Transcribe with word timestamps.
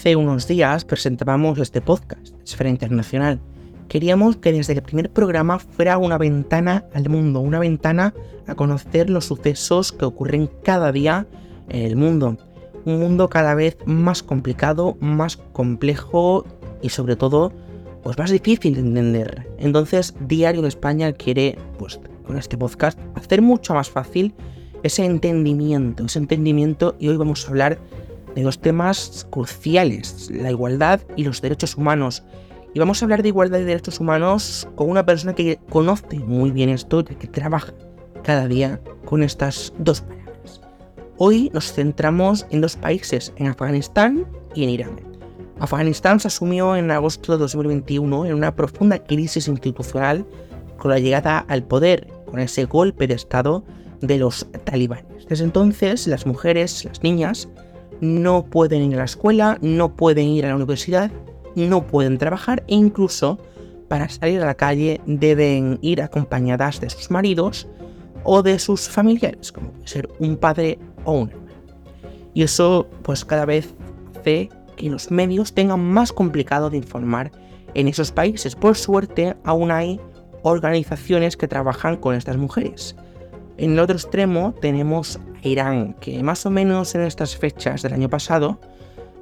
Hace 0.00 0.16
unos 0.16 0.48
días 0.48 0.86
presentábamos 0.86 1.58
este 1.58 1.82
podcast, 1.82 2.28
Esfera 2.42 2.70
Internacional. 2.70 3.38
Queríamos 3.86 4.38
que 4.38 4.50
desde 4.50 4.72
el 4.72 4.80
primer 4.80 5.10
programa 5.10 5.58
fuera 5.58 5.98
una 5.98 6.16
ventana 6.16 6.86
al 6.94 7.10
mundo, 7.10 7.40
una 7.40 7.58
ventana 7.58 8.14
a 8.46 8.54
conocer 8.54 9.10
los 9.10 9.26
sucesos 9.26 9.92
que 9.92 10.06
ocurren 10.06 10.48
cada 10.64 10.90
día 10.90 11.26
en 11.68 11.82
el 11.84 11.96
mundo. 11.96 12.38
Un 12.86 12.98
mundo 12.98 13.28
cada 13.28 13.54
vez 13.54 13.76
más 13.84 14.22
complicado, 14.22 14.96
más 15.00 15.36
complejo 15.36 16.46
y 16.80 16.88
sobre 16.88 17.16
todo 17.16 17.52
pues 18.02 18.16
más 18.16 18.30
difícil 18.30 18.76
de 18.76 18.80
entender. 18.80 19.50
Entonces 19.58 20.14
Diario 20.18 20.62
de 20.62 20.68
España 20.68 21.12
quiere, 21.12 21.58
pues 21.78 22.00
con 22.26 22.38
este 22.38 22.56
podcast, 22.56 22.98
hacer 23.16 23.42
mucho 23.42 23.74
más 23.74 23.90
fácil 23.90 24.32
ese 24.82 25.04
entendimiento, 25.04 26.06
ese 26.06 26.20
entendimiento 26.20 26.96
y 26.98 27.08
hoy 27.08 27.18
vamos 27.18 27.44
a 27.44 27.48
hablar 27.50 27.78
de 28.34 28.42
los 28.42 28.60
temas 28.60 29.26
cruciales, 29.30 30.30
la 30.30 30.50
igualdad 30.50 31.00
y 31.16 31.24
los 31.24 31.40
derechos 31.40 31.76
humanos. 31.76 32.22
Y 32.74 32.78
vamos 32.78 33.02
a 33.02 33.04
hablar 33.04 33.22
de 33.22 33.28
igualdad 33.28 33.58
y 33.58 33.64
derechos 33.64 34.00
humanos 34.00 34.68
con 34.76 34.88
una 34.88 35.04
persona 35.04 35.34
que 35.34 35.58
conoce 35.68 36.18
muy 36.20 36.50
bien 36.50 36.68
esto 36.68 37.00
y 37.00 37.14
que 37.16 37.26
trabaja 37.26 37.72
cada 38.22 38.46
día 38.46 38.80
con 39.04 39.22
estas 39.22 39.72
dos 39.78 40.02
palabras. 40.02 40.60
Hoy 41.16 41.50
nos 41.52 41.72
centramos 41.72 42.46
en 42.50 42.60
dos 42.60 42.76
países, 42.76 43.32
en 43.36 43.48
Afganistán 43.48 44.26
y 44.54 44.64
en 44.64 44.70
Irán. 44.70 45.10
Afganistán 45.58 46.20
se 46.20 46.28
asumió 46.28 46.76
en 46.76 46.90
agosto 46.90 47.32
de 47.32 47.38
2021 47.38 48.26
en 48.26 48.34
una 48.34 48.56
profunda 48.56 48.98
crisis 48.98 49.46
institucional 49.46 50.24
con 50.78 50.90
la 50.90 50.98
llegada 50.98 51.40
al 51.40 51.62
poder, 51.62 52.08
con 52.24 52.40
ese 52.40 52.64
golpe 52.64 53.06
de 53.06 53.14
Estado 53.14 53.62
de 54.00 54.18
los 54.18 54.46
talibanes. 54.64 55.26
Desde 55.28 55.44
entonces, 55.44 56.06
las 56.06 56.24
mujeres, 56.24 56.86
las 56.86 57.02
niñas, 57.02 57.48
no 58.00 58.44
pueden 58.44 58.82
ir 58.82 58.94
a 58.94 58.98
la 58.98 59.04
escuela, 59.04 59.58
no 59.60 59.96
pueden 59.96 60.28
ir 60.28 60.46
a 60.46 60.48
la 60.48 60.56
universidad, 60.56 61.10
no 61.54 61.86
pueden 61.86 62.18
trabajar 62.18 62.64
e 62.66 62.74
incluso 62.74 63.38
para 63.88 64.08
salir 64.08 64.40
a 64.40 64.46
la 64.46 64.54
calle 64.54 65.00
deben 65.06 65.78
ir 65.82 66.00
acompañadas 66.02 66.80
de 66.80 66.90
sus 66.90 67.10
maridos 67.10 67.68
o 68.22 68.42
de 68.42 68.58
sus 68.58 68.88
familiares, 68.88 69.52
como 69.52 69.72
puede 69.72 69.88
ser 69.88 70.08
un 70.18 70.36
padre 70.36 70.78
o 71.04 71.12
una 71.12 71.36
madre. 71.36 71.40
Y 72.32 72.42
eso 72.42 72.86
pues 73.02 73.24
cada 73.24 73.44
vez 73.44 73.74
hace 74.16 74.48
que 74.76 74.88
los 74.88 75.10
medios 75.10 75.52
tengan 75.52 75.80
más 75.80 76.12
complicado 76.12 76.70
de 76.70 76.76
informar 76.76 77.32
en 77.74 77.88
esos 77.88 78.12
países. 78.12 78.54
Por 78.54 78.76
suerte 78.76 79.36
aún 79.44 79.70
hay 79.70 80.00
organizaciones 80.42 81.36
que 81.36 81.48
trabajan 81.48 81.96
con 81.96 82.14
estas 82.14 82.36
mujeres. 82.36 82.96
En 83.56 83.72
el 83.72 83.80
otro 83.80 83.96
extremo 83.96 84.54
tenemos 84.60 85.18
Irán, 85.42 85.94
que 86.00 86.22
más 86.22 86.44
o 86.46 86.50
menos 86.50 86.94
en 86.94 87.02
estas 87.02 87.36
fechas 87.36 87.82
del 87.82 87.92
año 87.92 88.08
pasado, 88.08 88.60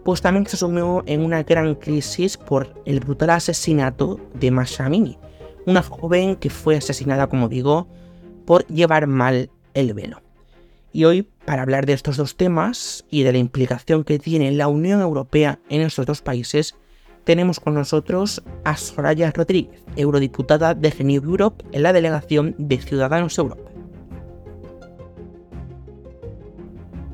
pues 0.04 0.22
también 0.22 0.46
se 0.46 0.56
sumió 0.56 1.02
en 1.06 1.22
una 1.22 1.42
gran 1.42 1.74
crisis 1.74 2.36
por 2.36 2.74
el 2.86 3.00
brutal 3.00 3.30
asesinato 3.30 4.18
de 4.34 4.50
Masha 4.50 4.86
Amini, 4.86 5.18
una 5.66 5.82
joven 5.82 6.36
que 6.36 6.50
fue 6.50 6.76
asesinada, 6.76 7.28
como 7.28 7.48
digo, 7.48 7.88
por 8.46 8.66
llevar 8.68 9.06
mal 9.06 9.50
el 9.74 9.92
velo. 9.94 10.22
Y 10.92 11.04
hoy, 11.04 11.28
para 11.44 11.62
hablar 11.62 11.84
de 11.84 11.92
estos 11.92 12.16
dos 12.16 12.36
temas 12.36 13.04
y 13.10 13.22
de 13.22 13.32
la 13.32 13.38
implicación 13.38 14.04
que 14.04 14.18
tiene 14.18 14.50
la 14.52 14.68
Unión 14.68 15.00
Europea 15.00 15.58
en 15.68 15.82
estos 15.82 16.06
dos 16.06 16.22
países, 16.22 16.74
tenemos 17.24 17.60
con 17.60 17.74
nosotros 17.74 18.42
a 18.64 18.78
Soraya 18.78 19.30
Rodríguez, 19.30 19.82
eurodiputada 19.96 20.74
de 20.74 20.90
Renew 20.90 21.22
Europe 21.22 21.62
en 21.72 21.82
la 21.82 21.92
delegación 21.92 22.54
de 22.56 22.78
Ciudadanos 22.78 23.36
Europa. 23.36 23.70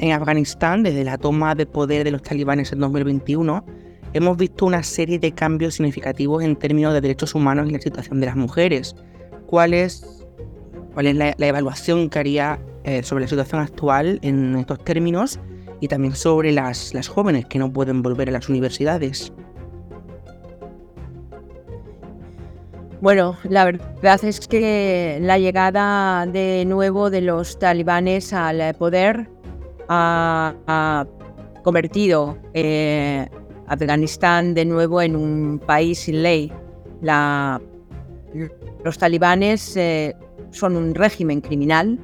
En 0.05 0.13
Afganistán, 0.13 0.83
desde 0.83 1.03
la 1.03 1.17
toma 1.17 1.55
de 1.55 1.65
poder 1.65 2.05
de 2.05 2.11
los 2.11 2.21
talibanes 2.21 2.71
en 2.75 2.81
2021, 2.81 3.65
hemos 4.13 4.37
visto 4.37 4.67
una 4.67 4.83
serie 4.83 5.19
de 5.19 5.33
cambios 5.33 5.77
significativos 5.77 6.45
en 6.45 6.57
términos 6.57 6.93
de 6.93 7.01
derechos 7.01 7.35
humanos 7.35 7.71
y 7.71 7.73
la 7.73 7.81
situación 7.81 8.21
de 8.21 8.27
las 8.27 8.37
mujeres. 8.37 8.95
¿Cuál 9.47 9.73
es, 9.73 10.27
cuál 10.93 11.07
es 11.07 11.17
la, 11.17 11.35
evaluación 11.39 12.11
que 12.11 12.19
haría 12.19 12.59
eh, 12.85 13.03
sobre 13.03 13.23
la 13.23 13.29
situación 13.29 13.63
actual 13.63 14.19
en 14.21 14.57
estos 14.57 14.85
términos 14.85 15.41
y 15.81 15.89
también 15.89 16.15
sobre 16.15 16.53
las, 16.53 16.93
las 16.93 17.09
jóvenes 17.09 17.47
que 17.47 17.59
no 17.59 17.73
pueden 17.73 18.03
volver 18.03 18.29
a 18.29 18.33
las 18.33 18.51
universidades? 18.51 19.33
Bueno, 23.01 23.39
la 23.45 23.65
verdad 23.65 24.23
es 24.23 24.47
que 24.47 25.17
la 25.23 25.39
llegada 25.39 26.27
de 26.27 26.67
nuevo 26.67 27.09
de 27.09 27.23
los 27.23 27.59
talibanes 27.59 28.35
al 28.35 28.75
poder 28.75 29.31
ha, 29.89 31.07
convertido 31.63 32.37
eh, 32.53 33.27
Afganistán 33.67 34.53
de 34.53 34.67
nuevo 34.67 35.01
en 35.01 35.17
un 35.17 35.59
país 35.59 36.01
sin 36.01 36.23
ley. 36.23 36.53
los 38.85 38.99
talibanes 38.99 39.77
eh, 39.77 40.15
son 40.51 40.77
un 40.77 40.95
régimen 40.95 41.41
criminal 41.41 41.99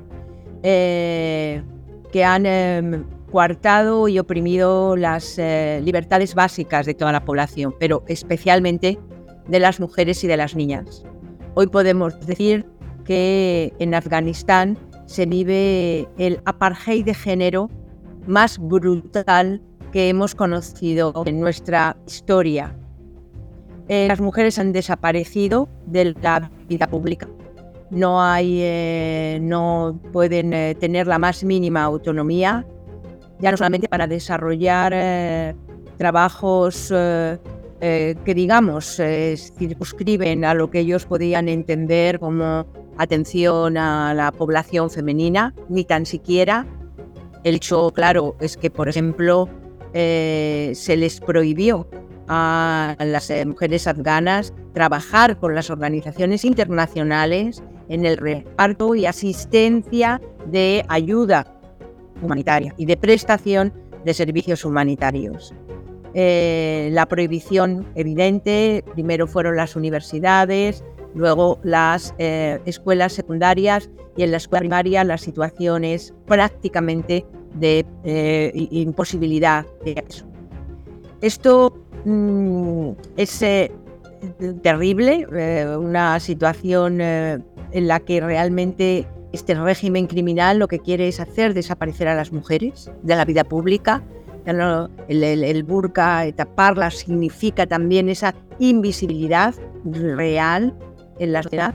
eh, 0.63 1.63
que 2.11 2.25
han 2.25 2.47
em, 2.47 3.05
coartado 3.31 4.09
y 4.09 4.19
oprimido 4.19 4.97
las 4.97 5.39
libertades 5.39 6.35
básicas 6.35 6.87
de 6.87 6.95
toda 6.95 7.13
la 7.13 7.25
población, 7.25 7.75
pero 7.79 8.03
especialmente 8.09 8.99
de 9.47 9.61
las 9.61 9.79
mujeres 9.79 10.25
y 10.25 10.27
de 10.27 10.37
las 10.37 10.57
niñas. 10.57 11.05
Hoy 11.55 11.67
podemos 11.67 12.19
decir 12.27 12.67
que 13.05 13.73
en 13.79 13.95
Afganistán 13.95 14.79
se 15.11 15.27
vive 15.27 16.09
el 16.19 16.41
apartheid 16.45 17.05
de 17.05 17.15
género 17.15 17.69
más 18.29 18.59
brutal 18.61 19.61
que 19.91 20.09
hemos 20.09 20.37
conocido 20.37 21.25
en 21.27 21.41
nuestra 21.41 21.97
historia. 22.07 22.77
Eh, 23.89 24.07
las 24.07 24.21
mujeres 24.21 24.57
han 24.61 24.73
desaparecido 24.73 25.69
de 25.87 26.15
la 26.23 26.49
vida 26.69 26.87
pública. 26.87 27.29
No, 27.91 28.23
hay, 28.23 28.61
eh, 28.63 29.41
no 29.43 29.99
pueden 30.13 30.53
eh, 30.53 30.77
tener 30.77 31.09
la 31.09 31.19
más 31.19 31.43
mínima 31.43 31.83
autonomía, 31.83 32.65
ya 33.41 33.51
no 33.51 33.57
solamente 33.57 33.89
para 33.89 34.07
desarrollar 34.07 35.57
trabajos 35.99 36.95
que, 37.81 38.35
digamos, 38.37 39.01
circunscriben 39.59 40.45
a 40.45 40.55
lo 40.55 40.71
que 40.71 40.81
ellos 40.81 41.05
podían 41.05 41.49
entender 41.49 42.21
como 42.21 42.67
atención 43.01 43.79
a 43.79 44.13
la 44.15 44.31
población 44.31 44.91
femenina, 44.91 45.55
ni 45.69 45.85
tan 45.85 46.05
siquiera. 46.05 46.67
El 47.45 47.57
hecho, 47.57 47.91
claro, 47.93 48.37
es 48.41 48.57
que, 48.57 48.71
por 48.71 48.89
ejemplo, 48.89 49.49
eh, 49.95 50.73
se 50.75 50.97
les 50.97 51.21
prohibió 51.21 51.89
a 52.29 52.95
las 53.01 53.31
eh, 53.31 53.45
mujeres 53.47 53.87
afganas 53.87 54.53
trabajar 54.75 55.39
con 55.39 55.55
las 55.55 55.71
organizaciones 55.71 56.45
internacionales 56.45 57.63
en 57.89 58.05
el 58.05 58.19
reparto 58.19 58.95
y 58.95 59.07
asistencia 59.07 60.21
de 60.47 60.85
ayuda 60.89 61.47
humanitaria 62.23 62.75
y 62.77 62.85
de 62.85 62.97
prestación 62.97 63.73
de 64.05 64.15
servicios 64.15 64.65
humanitarios. 64.65 65.55
Eh, 66.13 66.91
la 66.93 67.07
prohibición 67.07 67.87
evidente, 67.95 68.85
primero 68.93 69.27
fueron 69.27 69.57
las 69.57 69.77
universidades, 69.77 70.85
luego 71.15 71.59
las 71.63 72.15
eh, 72.19 72.61
escuelas 72.65 73.13
secundarias 73.13 73.91
y 74.17 74.23
en 74.23 74.31
la 74.31 74.37
escuela 74.37 74.61
primaria 74.61 75.05
la 75.05 75.19
situación 75.19 75.85
es 75.85 76.15
prácticamente 76.27 77.25
de 77.55 77.85
eh, 78.05 78.53
imposibilidad 78.71 79.67
de 79.85 80.05
eso. 80.09 80.27
Esto 81.21 81.77
mm, 82.05 82.91
es 83.17 83.43
eh, 83.43 83.73
terrible, 84.63 85.27
una 85.79 86.21
situación 86.21 87.01
en 87.01 87.89
la 87.89 88.01
que 88.01 88.21
realmente 88.21 89.07
este 89.33 89.55
régimen 89.55 90.07
criminal 90.07 90.59
lo 90.59 90.69
que 90.69 90.79
quiere 90.79 91.09
es 91.09 91.21
hacer 91.21 91.55
desaparecer 91.55 92.09
a 92.09 92.15
las 92.15 92.33
mujeres 92.33 92.91
de 93.03 93.17
la 93.17 93.25
vida 93.25 93.45
pública. 93.45 94.03
El, 94.45 95.23
el 95.23 95.63
burka, 95.65 96.25
taparla, 96.35 96.91
significa 96.91 97.67
también 97.67 98.09
esa 98.09 98.35
invisibilidad 98.59 99.55
real 99.85 100.75
en 101.21 101.33
la 101.33 101.45
sociedad 101.45 101.75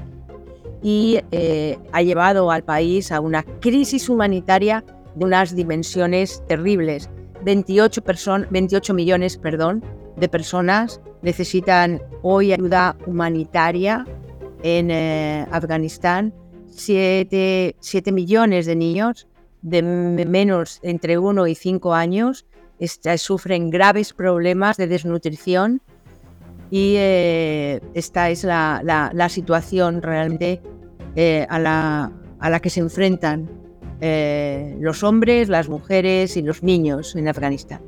y 0.83 1.19
eh, 1.31 1.79
ha 1.93 2.01
llevado 2.01 2.51
al 2.51 2.63
país 2.63 3.11
a 3.11 3.19
una 3.19 3.43
crisis 3.59 4.09
humanitaria 4.09 4.83
de 5.15 5.25
unas 5.25 5.55
dimensiones 5.55 6.43
terribles. 6.47 7.09
28, 7.43 8.03
28 8.51 8.93
millones 8.93 9.37
perdón, 9.37 9.83
de 10.15 10.27
personas 10.29 11.01
necesitan 11.21 12.01
hoy 12.21 12.53
ayuda 12.53 12.95
humanitaria 13.07 14.05
en 14.61 14.91
eh, 14.91 15.47
Afganistán. 15.51 16.33
7, 16.69 17.75
millones 18.11 18.65
de 18.65 18.75
niños 18.75 19.27
de 19.61 19.81
menos 19.81 20.79
entre 20.83 21.17
1 21.17 21.47
y 21.47 21.55
5 21.55 21.93
años 21.93 22.45
sufren 23.17 23.69
graves 23.69 24.13
problemas 24.13 24.77
de 24.77 24.87
desnutrición 24.87 25.81
y 26.71 26.95
eh, 26.97 27.81
esta 27.93 28.29
es 28.29 28.43
la, 28.43 29.27
situación 29.29 30.01
realmente 30.01 30.61
eh, 31.15 31.45
a, 31.49 31.59
la, 31.59 32.59
que 32.61 32.69
se 32.69 32.79
enfrentan 32.79 33.49
eh, 34.01 34.75
los 34.79 35.03
hombres, 35.03 35.49
las 35.49 35.69
mujeres 35.69 36.37
y 36.37 36.41
los 36.41 36.63
niños 36.63 37.15
en 37.15 37.27
Afganistán. 37.27 37.81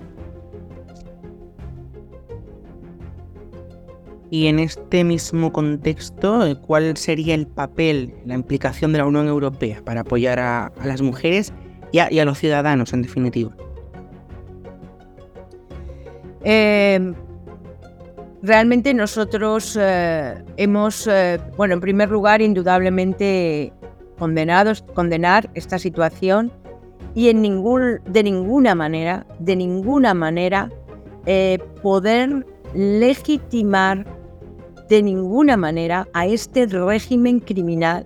Y 4.30 4.48
en 4.48 4.60
este 4.60 5.06
mismo 5.06 5.54
contexto, 5.54 6.46
¿cuál 6.62 6.98
sería 6.98 7.34
el 7.34 7.48
papel, 7.48 8.14
la 8.26 8.36
implicación 8.36 8.92
de 8.92 8.98
la 8.98 9.06
Unión 9.06 9.28
Europea 9.28 9.82
para 9.86 10.02
apoyar 10.02 10.38
a, 10.40 10.72
las 10.84 11.02
mujeres 11.02 11.54
y 11.94 12.00
a, 12.00 12.26
los 12.26 12.38
ciudadanos 12.38 12.92
en 12.92 13.02
definitiva? 13.04 13.56
Realmente 18.42 18.94
nosotros 18.94 19.78
eh, 19.80 20.44
hemos, 20.58 21.08
eh, 21.08 21.40
bueno, 21.56 21.76
en 21.76 21.82
primer 21.82 22.10
lugar, 22.10 22.42
indudablemente 22.42 23.74
condenados, 24.18 24.84
condenar 24.94 25.50
esta 25.54 25.80
situación 25.80 26.52
y 27.14 27.30
en 27.30 27.42
ningún, 27.42 28.00
de 28.06 28.24
ninguna 28.24 28.76
manera, 28.76 29.26
de 29.40 29.56
ninguna 29.56 30.14
manera 30.14 30.70
poder 31.82 32.46
legitimar 32.74 34.06
de 34.88 35.04
ninguna 35.04 35.58
manera 35.58 36.08
a 36.14 36.26
este 36.26 36.66
régimen 36.66 37.40
criminal 37.40 38.06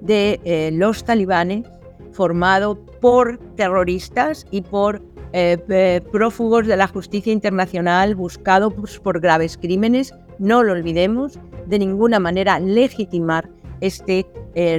de 0.00 0.40
eh, 0.44 0.70
los 0.72 1.04
talibanes 1.04 1.64
formado 2.12 2.76
por 3.00 3.38
terroristas 3.56 4.46
y 4.50 4.62
por 4.62 5.02
eh, 5.32 5.58
eh, 5.68 6.00
prófugos 6.12 6.66
de 6.66 6.76
la 6.76 6.88
justicia 6.88 7.32
internacional 7.32 8.14
buscados 8.14 8.98
por 9.00 9.20
graves 9.20 9.56
crímenes. 9.56 10.14
No 10.38 10.62
lo 10.62 10.72
olvidemos, 10.72 11.38
de 11.66 11.78
ninguna 11.78 12.18
manera 12.18 12.58
legitimar 12.60 13.48
este 13.80 14.26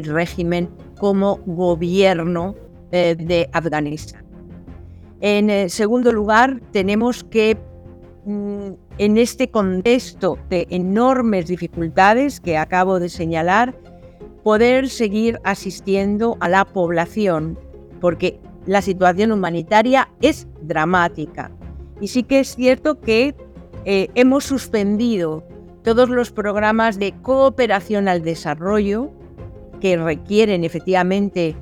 régimen 0.04 0.70
como 1.00 1.40
gobierno 1.46 2.56
de 2.92 3.50
Afganistán. 3.54 4.24
En 5.22 5.70
segundo 5.70 6.12
lugar, 6.12 6.60
tenemos 6.72 7.24
que 7.24 7.58
Mm, 8.24 8.74
en 9.00 9.18
este 9.18 9.50
contexto 9.50 10.38
de 10.50 10.68
enormes 10.70 11.48
dificultades 11.48 12.40
que 12.40 12.56
acabo 12.56 13.00
de 13.00 13.10
señalar, 13.10 13.76
poder 14.44 14.90
seguir 14.90 15.40
asistiendo 15.44 16.38
a 16.40 16.48
la 16.48 16.66
población, 16.66 17.58
porque 18.00 18.40
la 18.66 18.82
situación 18.82 19.32
humanitaria 19.32 20.10
es 20.22 20.48
dramática. 20.62 21.52
Y 22.00 22.08
sí 22.08 22.24
que 22.24 22.40
es 22.40 22.56
cierto 22.56 23.00
que 23.00 23.36
eh, 23.86 24.10
hemos 24.16 24.44
suspendido 24.44 25.44
todos 25.84 26.10
los 26.10 26.32
programas 26.32 27.00
de 27.00 27.14
cooperación 27.22 28.08
al 28.08 28.22
desarrollo 28.22 29.12
que 29.80 29.98
requieren 29.98 30.64
efectivamente 30.64 31.56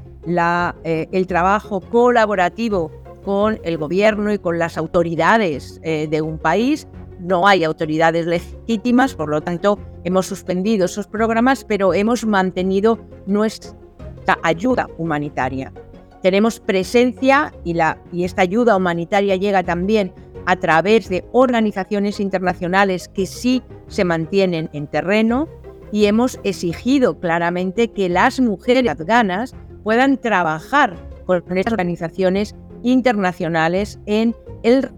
eh, 0.83 1.07
el 1.11 1.27
trabajo 1.27 1.79
colaborativo 1.79 2.91
con 3.23 3.59
el 3.63 3.77
gobierno 3.77 4.31
y 4.33 4.39
con 4.39 4.59
las 4.59 4.77
autoridades 4.77 5.79
eh, 5.83 6.07
de 6.09 6.21
un 6.21 6.37
país. 6.37 6.87
No 7.19 7.47
hay 7.47 7.63
autoridades 7.63 8.25
legítimas, 8.25 9.15
por 9.15 9.29
lo 9.29 9.41
tanto 9.41 9.79
hemos 10.03 10.25
suspendido 10.25 10.85
esos 10.85 11.07
programas, 11.07 11.65
pero 11.65 11.93
hemos 11.93 12.25
mantenido 12.25 12.99
nuestra 13.25 14.37
ayuda 14.43 14.87
humanitaria. 14.97 15.73
Tenemos 16.21 16.59
presencia 16.59 17.53
y, 17.63 17.73
la, 17.73 17.97
y 18.11 18.23
esta 18.23 18.41
ayuda 18.41 18.75
humanitaria 18.75 19.35
llega 19.35 19.63
también 19.63 20.13
a 20.45 20.57
través 20.57 21.09
de 21.09 21.25
organizaciones 21.31 22.19
internacionales 22.19 23.07
que 23.07 23.25
sí 23.25 23.63
se 23.87 24.03
mantienen 24.03 24.69
en 24.73 24.87
terreno 24.87 25.47
y 25.91 26.05
hemos 26.05 26.39
exigido 26.43 27.19
claramente 27.19 27.91
que 27.91 28.09
las 28.09 28.39
mujeres 28.39 28.87
afganas 28.87 29.55
puedan 29.83 30.17
trabajar 30.17 30.97
con 31.25 31.57
estas 31.57 31.73
organizaciones 31.73 32.55
internacionales 32.83 33.99
en 34.05 34.35
el 34.63 34.89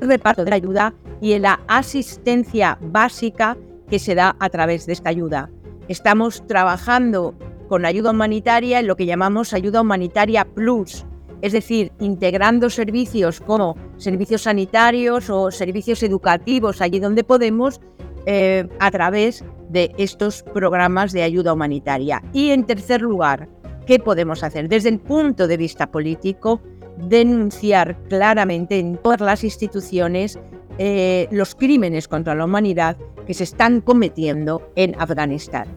reparto 0.00 0.44
de 0.44 0.50
la 0.50 0.56
ayuda 0.56 0.94
y 1.20 1.32
en 1.32 1.42
la 1.42 1.60
asistencia 1.68 2.78
básica 2.80 3.56
que 3.88 3.98
se 3.98 4.14
da 4.14 4.36
a 4.40 4.48
través 4.48 4.86
de 4.86 4.92
esta 4.92 5.10
ayuda. 5.10 5.50
Estamos 5.88 6.46
trabajando 6.46 7.34
con 7.68 7.84
ayuda 7.84 8.10
humanitaria 8.10 8.80
en 8.80 8.86
lo 8.86 8.96
que 8.96 9.06
llamamos 9.06 9.52
ayuda 9.52 9.80
humanitaria 9.80 10.44
plus, 10.44 11.04
es 11.42 11.52
decir, 11.52 11.92
integrando 12.00 12.70
servicios 12.70 13.40
como 13.40 13.76
servicios 13.96 14.42
sanitarios 14.42 15.30
o 15.30 15.50
servicios 15.50 16.02
educativos 16.02 16.80
allí 16.80 16.98
donde 16.98 17.24
podemos 17.24 17.80
eh, 18.26 18.68
a 18.80 18.90
través 18.90 19.44
de 19.68 19.92
estos 19.98 20.42
programas 20.42 21.12
de 21.12 21.22
ayuda 21.22 21.52
humanitaria. 21.52 22.22
Y 22.32 22.50
en 22.50 22.64
tercer 22.64 23.02
lugar, 23.02 23.48
¿qué 23.86 23.98
podemos 23.98 24.42
hacer? 24.42 24.68
Desde 24.68 24.88
el 24.88 24.98
punto 24.98 25.46
de 25.46 25.56
vista 25.56 25.90
político, 25.90 26.60
denunciar 26.96 28.02
claramente 28.08 28.78
en 28.78 28.96
todas 28.96 29.20
las 29.20 29.44
instituciones 29.44 30.38
eh, 30.78 31.28
los 31.30 31.54
crímenes 31.54 32.08
contra 32.08 32.34
la 32.34 32.44
humanidad 32.44 32.96
que 33.26 33.34
se 33.34 33.44
están 33.44 33.80
cometiendo 33.80 34.70
en 34.76 34.94
Afganistán. 35.00 35.68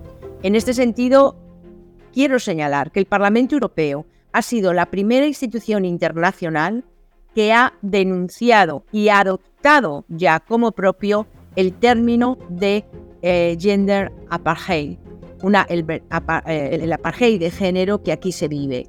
En 0.44 0.56
este 0.56 0.74
sentido, 0.74 1.36
quiero 2.14 2.40
señalar 2.40 2.92
que 2.92 3.00
el 3.00 3.06
Parlamento 3.06 3.56
Europeo 3.56 4.06
ha 4.32 4.42
sido 4.42 4.74
la 4.74 4.88
primera 4.88 5.26
institución 5.26 5.86
internacional 5.86 6.86
que 7.34 7.54
ha 7.54 7.74
denunciado 7.82 8.84
y 8.92 9.10
adoptado 9.10 10.06
ya 10.08 10.40
como 10.40 10.72
propio 10.72 11.28
el 11.56 11.74
término 11.74 12.38
de 12.50 12.86
eh, 13.22 13.58
gender 13.60 14.12
apartheid, 14.30 14.98
una, 15.42 15.64
el, 15.64 15.86
eh, 15.90 16.80
el 16.82 16.94
apartheid 16.94 17.40
de 17.40 17.52
género 17.52 18.04
que 18.04 18.12
aquí 18.12 18.32
se 18.32 18.48
vive. 18.48 18.88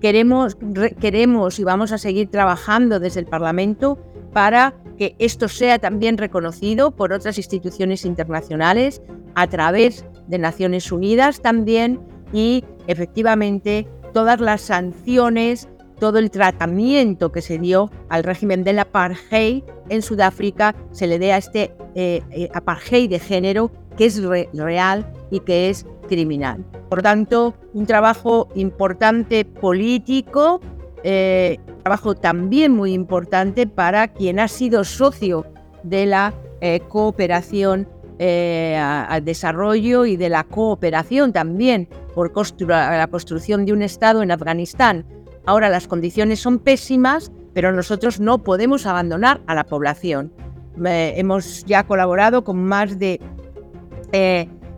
Queremos, 0.00 0.56
queremos 1.00 1.58
y 1.58 1.64
vamos 1.64 1.92
a 1.92 1.98
seguir 1.98 2.28
trabajando 2.28 2.98
desde 2.98 3.20
el 3.20 3.26
Parlamento 3.26 3.98
para 4.32 4.74
que 4.98 5.14
esto 5.18 5.48
sea 5.48 5.78
también 5.78 6.18
reconocido 6.18 6.90
por 6.90 7.12
otras 7.12 7.38
instituciones 7.38 8.04
internacionales 8.04 9.00
a 9.34 9.46
través 9.46 10.04
de 10.26 10.38
Naciones 10.38 10.90
Unidas 10.90 11.40
también 11.40 12.00
y 12.32 12.64
efectivamente 12.86 13.86
todas 14.12 14.40
las 14.40 14.60
sanciones, 14.62 15.68
todo 15.98 16.18
el 16.18 16.30
tratamiento 16.30 17.30
que 17.32 17.42
se 17.42 17.58
dio 17.58 17.90
al 18.08 18.24
régimen 18.24 18.64
del 18.64 18.78
apartheid 18.80 19.62
en 19.88 20.02
Sudáfrica 20.02 20.74
se 20.90 21.06
le 21.06 21.18
dé 21.18 21.32
a 21.32 21.36
este 21.36 21.74
eh, 21.94 22.22
eh, 22.30 22.48
apartheid 22.54 23.10
de 23.10 23.18
género 23.18 23.70
que 23.96 24.06
es 24.06 24.22
real 24.52 25.06
y 25.30 25.40
que 25.40 25.70
es 25.70 25.86
criminal. 26.08 26.64
Por 26.88 27.02
tanto, 27.02 27.54
un 27.72 27.86
trabajo 27.86 28.48
importante 28.54 29.44
político, 29.44 30.60
eh, 31.04 31.58
trabajo 31.82 32.14
también 32.14 32.72
muy 32.72 32.92
importante 32.92 33.66
para 33.66 34.08
quien 34.08 34.38
ha 34.38 34.48
sido 34.48 34.84
socio 34.84 35.46
de 35.82 36.06
la 36.06 36.34
eh, 36.60 36.80
cooperación 36.88 37.88
eh, 38.18 38.76
al 38.76 39.24
desarrollo 39.24 40.06
y 40.06 40.16
de 40.16 40.28
la 40.28 40.44
cooperación 40.44 41.32
también 41.32 41.88
por 42.14 42.32
la 42.68 43.06
construcción 43.10 43.64
de 43.64 43.72
un 43.72 43.82
Estado 43.82 44.22
en 44.22 44.30
Afganistán. 44.30 45.04
Ahora 45.44 45.68
las 45.68 45.88
condiciones 45.88 46.40
son 46.40 46.58
pésimas, 46.58 47.32
pero 47.52 47.72
nosotros 47.72 48.20
no 48.20 48.42
podemos 48.42 48.86
abandonar 48.86 49.40
a 49.46 49.54
la 49.54 49.64
población. 49.64 50.32
hemos 50.76 51.64
ya 51.64 51.84
colaborado 51.84 52.44
con 52.44 52.64
más 52.64 52.98
de 52.98 53.20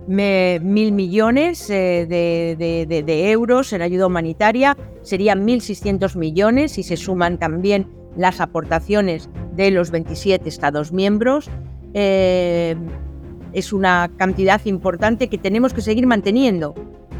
mil 0.06 0.92
millones 0.92 1.68
eh, 1.70 2.06
de, 2.08 3.30
euros 3.30 3.72
en 3.72 3.82
ayuda 3.82 4.06
humanitaria, 4.06 4.76
serían 5.02 5.46
1.600 5.46 6.16
millones 6.16 6.78
y 6.78 6.82
se 6.82 6.96
suman 6.96 7.38
también 7.38 7.88
las 8.16 8.40
aportaciones 8.40 9.28
de 9.54 9.70
los 9.70 9.90
27 9.90 10.48
Estados 10.48 10.92
miembros. 10.92 11.50
Es 13.54 13.72
una 13.72 14.10
cantidad 14.16 14.60
importante 14.66 15.28
que 15.28 15.38
tenemos 15.38 15.72
que 15.72 15.80
seguir 15.80 16.06
manteniendo 16.06 16.74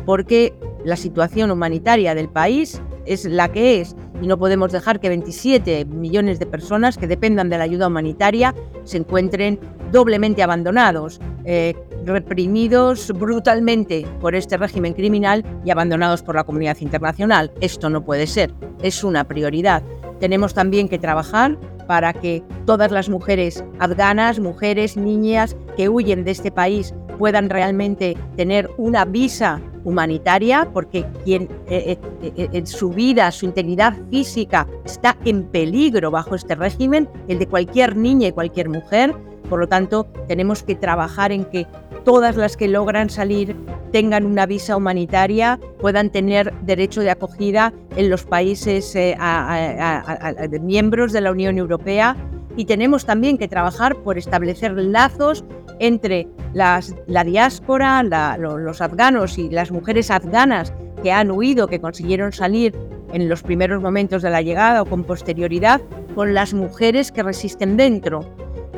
porque 0.05 0.53
la 0.85 0.97
situación 0.97 1.51
humanitaria 1.51 2.15
del 2.15 2.29
país 2.29 2.83
es 3.07 3.25
la 3.25 3.51
que 3.51 3.81
es 3.81 3.97
y 4.21 4.27
no 4.27 4.39
podemos 4.39 4.73
dejar 4.73 5.01
que 5.01 5.09
27 5.09 5.85
millones 5.87 6.39
de 6.39 6.47
personas 6.47 6.99
que 6.99 7.07
dependan 7.07 7.49
de 7.51 7.59
la 7.59 7.65
ayuda 7.65 7.89
humanitaria 7.89 8.55
se 8.85 8.99
encuentren 8.99 9.59
doblemente 9.93 10.43
abandonados, 10.43 11.21
eh, 11.45 11.75
reprimidos 12.05 13.13
brutalmente 13.13 14.07
por 14.21 14.35
este 14.35 14.57
régimen 14.57 14.93
criminal 14.93 15.45
y 15.65 15.71
abandonados 15.71 16.23
por 16.23 16.35
la 16.35 16.45
comunidad 16.45 16.79
internacional. 16.81 17.53
Esto 17.61 17.91
no 17.91 18.05
puede 18.05 18.27
ser, 18.27 18.53
es 18.83 19.05
una 19.05 19.25
prioridad. 19.25 19.83
Tenemos 20.25 20.55
también 20.55 20.89
que 20.89 20.99
trabajar 20.99 21.59
para 21.87 22.15
que 22.15 22.43
todas 22.65 22.91
las 22.91 23.11
mujeres 23.11 23.63
afganas, 23.79 24.41
mujeres, 24.41 24.97
niñas 24.97 25.55
que 25.77 25.91
huyen 25.91 26.25
de 26.25 26.31
este 26.31 26.51
país 26.51 26.95
puedan 27.19 27.51
realmente 27.51 28.17
tener 28.35 28.71
una 28.79 29.05
visa 29.05 29.61
humanitaria, 29.85 30.71
porque 30.73 31.05
quien 31.25 31.43
eh, 31.69 31.99
eh, 32.23 32.33
eh, 32.39 32.49
en 32.55 32.67
su 32.67 32.89
vida, 32.89 33.31
su 33.33 33.45
integridad 33.45 33.99
física 34.09 34.67
está 34.87 35.15
en 35.27 35.43
peligro 35.45 36.11
bajo 36.11 36.35
este 36.35 36.55
régimen, 36.55 37.07
el 37.29 37.39
de 37.39 37.47
cualquier 37.47 37.95
niña 37.95 38.29
y 38.29 38.33
cualquier 38.33 38.71
mujer. 38.71 39.15
Por 39.55 39.61
lo 39.61 39.69
tanto, 39.69 40.09
tenemos 40.27 40.65
que 40.65 40.75
trabajar 40.75 41.31
en 41.31 41.45
que 41.45 41.69
todas 42.05 42.35
las 42.35 42.57
que 42.57 42.67
logran 42.67 43.09
salir 43.09 43.55
tengan 43.93 44.27
una 44.27 44.47
visa 44.47 44.77
humanitaria, 44.77 45.61
puedan 45.79 46.11
tener 46.11 46.53
derecho 46.63 47.03
de 47.03 47.13
acogida 47.13 47.73
en 47.95 48.11
los 48.11 48.25
países 48.25 48.99
miembros 50.61 51.13
de 51.13 51.21
la 51.21 51.31
Unión 51.31 51.57
Europea. 51.57 52.17
Y 52.57 52.65
tenemos 52.65 53.07
también 53.07 53.39
que 53.39 53.47
trabajar 53.47 53.95
por 53.95 54.19
establecer 54.19 54.73
lazos 54.73 55.45
entre 55.79 56.27
la 56.53 56.83
diáspora, 57.25 58.03
los 58.03 58.81
afganos 58.81 59.39
y 59.39 59.51
las 59.51 59.71
mujeres 59.71 60.11
afganas 60.11 60.73
que 61.01 61.13
han 61.13 61.31
huido, 61.31 61.69
que 61.69 61.81
consiguieron 61.81 62.33
salir 62.33 62.77
en 63.13 63.29
los 63.29 63.45
primeros 63.45 63.81
momentos 63.81 64.21
de 64.23 64.31
la 64.31 64.43
llegada 64.43 64.83
o 64.83 64.85
con 64.85 65.05
posterioridad, 65.05 65.81
con 66.17 66.35
las 66.35 66.55
mujeres 66.55 67.13
que 67.13 67.23
resisten 67.23 67.77
dentro 67.77 68.29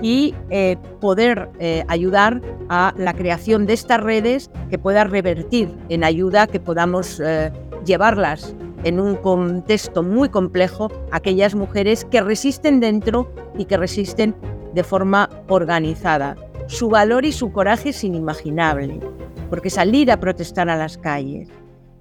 y 0.02 0.34
eh, 0.50 0.76
poder 1.00 1.48
eh, 1.58 1.84
ayudar 1.88 2.42
a 2.68 2.92
la 2.96 3.14
creación 3.14 3.66
de 3.66 3.72
estas 3.74 4.00
redes 4.00 4.50
que 4.70 4.78
pueda 4.78 5.04
revertir 5.04 5.74
en 5.88 6.04
ayuda, 6.04 6.46
que 6.46 6.60
podamos 6.60 7.20
eh, 7.20 7.52
llevarlas 7.84 8.54
en 8.84 9.00
un 9.00 9.16
contexto 9.16 10.02
muy 10.02 10.28
complejo 10.28 10.90
aquellas 11.10 11.54
mujeres 11.54 12.04
que 12.04 12.20
resisten 12.20 12.80
dentro 12.80 13.32
y 13.58 13.64
que 13.64 13.76
resisten 13.76 14.34
de 14.74 14.84
forma 14.84 15.30
organizada. 15.48 16.36
Su 16.66 16.88
valor 16.88 17.24
y 17.24 17.32
su 17.32 17.52
coraje 17.52 17.90
es 17.90 18.04
inimaginable, 18.04 19.00
porque 19.48 19.70
salir 19.70 20.10
a 20.10 20.20
protestar 20.20 20.68
a 20.68 20.76
las 20.76 20.98
calles 20.98 21.48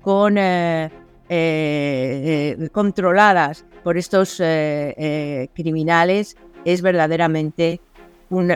con 0.02 0.36
controladas 2.72 3.66
por 3.84 3.98
estos 3.98 4.38
criminales 5.54 6.36
es 6.66 6.82
verdaderamente 6.82 7.80
un, 8.30 8.56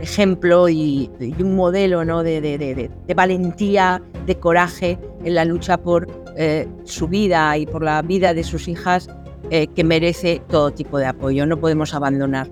ejemplo 0.00 0.68
y, 0.68 1.10
un 1.38 1.56
modelo 1.56 2.04
¿no? 2.04 2.22
de, 2.22 2.90
valentía, 3.14 4.02
de 4.26 4.34
coraje 4.36 4.98
en 5.24 5.34
la 5.34 5.44
lucha 5.44 5.76
por 5.78 6.08
eh, 6.36 6.66
su 6.84 7.08
vida 7.08 7.56
y 7.58 7.66
por 7.66 7.82
la 7.82 8.02
vida 8.02 8.34
de 8.34 8.44
sus 8.44 8.68
hijas 8.68 9.08
eh, 9.50 9.66
que 9.68 9.84
merece 9.84 10.42
todo 10.48 10.70
tipo 10.70 10.98
de 10.98 11.06
apoyo. 11.06 11.46
No 11.46 11.58
podemos 11.58 11.94
abandonar. 11.94 12.48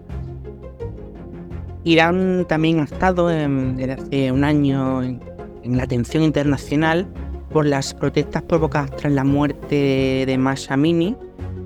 Irán 1.85 2.45
también 2.49 2.81
ha 2.81 2.85
estado 2.85 3.29
desde 3.29 3.93
hace 3.93 4.33
un 4.33 4.45
año 4.45 5.03
en, 5.03 5.21
la 5.65 5.83
atención 5.83 6.23
internacional 6.23 7.07
por 7.51 7.67
las 7.67 7.95
protestas 7.95 8.43
provocadas 8.43 8.91
tras 8.97 9.13
la 9.13 9.25
muerte 9.25 10.25
de 10.27 10.39
Masha 10.39 10.75
Amini, 10.75 11.15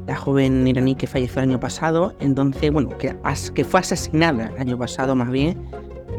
la 0.07 0.17
joven 0.17 0.67
iraní 0.67 0.95
que 0.95 1.07
falleció 1.07 1.43
el 1.43 1.51
año 1.51 1.61
pasado, 1.61 2.15
entonces, 2.21 2.73
bueno, 2.73 2.97
que, 2.99 3.15
que 3.55 3.65
fue 3.65 3.81
asesinada 3.81 4.51
el 4.55 4.61
año 4.61 4.79
pasado 4.79 5.15
más 5.15 5.31
bien. 5.31 5.59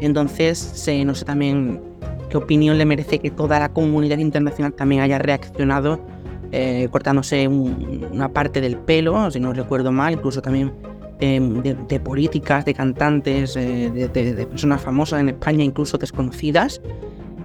Entonces, 0.00 0.88
no 1.04 1.14
sé 1.14 1.24
también 1.24 1.80
qué 2.28 2.36
opinión 2.36 2.78
le 2.78 2.84
merece 2.84 3.18
que 3.18 3.30
toda 3.30 3.60
la 3.60 3.68
comunidad 3.68 4.18
internacional 4.18 4.72
también 4.72 5.02
haya 5.02 5.18
reaccionado 5.18 6.00
eh, 6.52 6.88
cortándose 6.90 7.48
una 7.48 8.28
parte 8.28 8.60
del 8.60 8.76
pelo, 8.76 9.30
si 9.30 9.40
no 9.40 9.52
recuerdo 9.52 9.90
mal, 9.92 10.14
incluso 10.14 10.40
también 10.40 10.72
de, 11.18 12.00
políticas, 12.00 12.64
de 12.64 12.74
cantantes, 12.74 13.56
eh, 13.56 13.90
de, 13.90 14.46
personas 14.46 14.80
famosas 14.80 15.20
en 15.20 15.30
España, 15.30 15.64
incluso 15.64 15.98
desconocidas, 15.98 16.80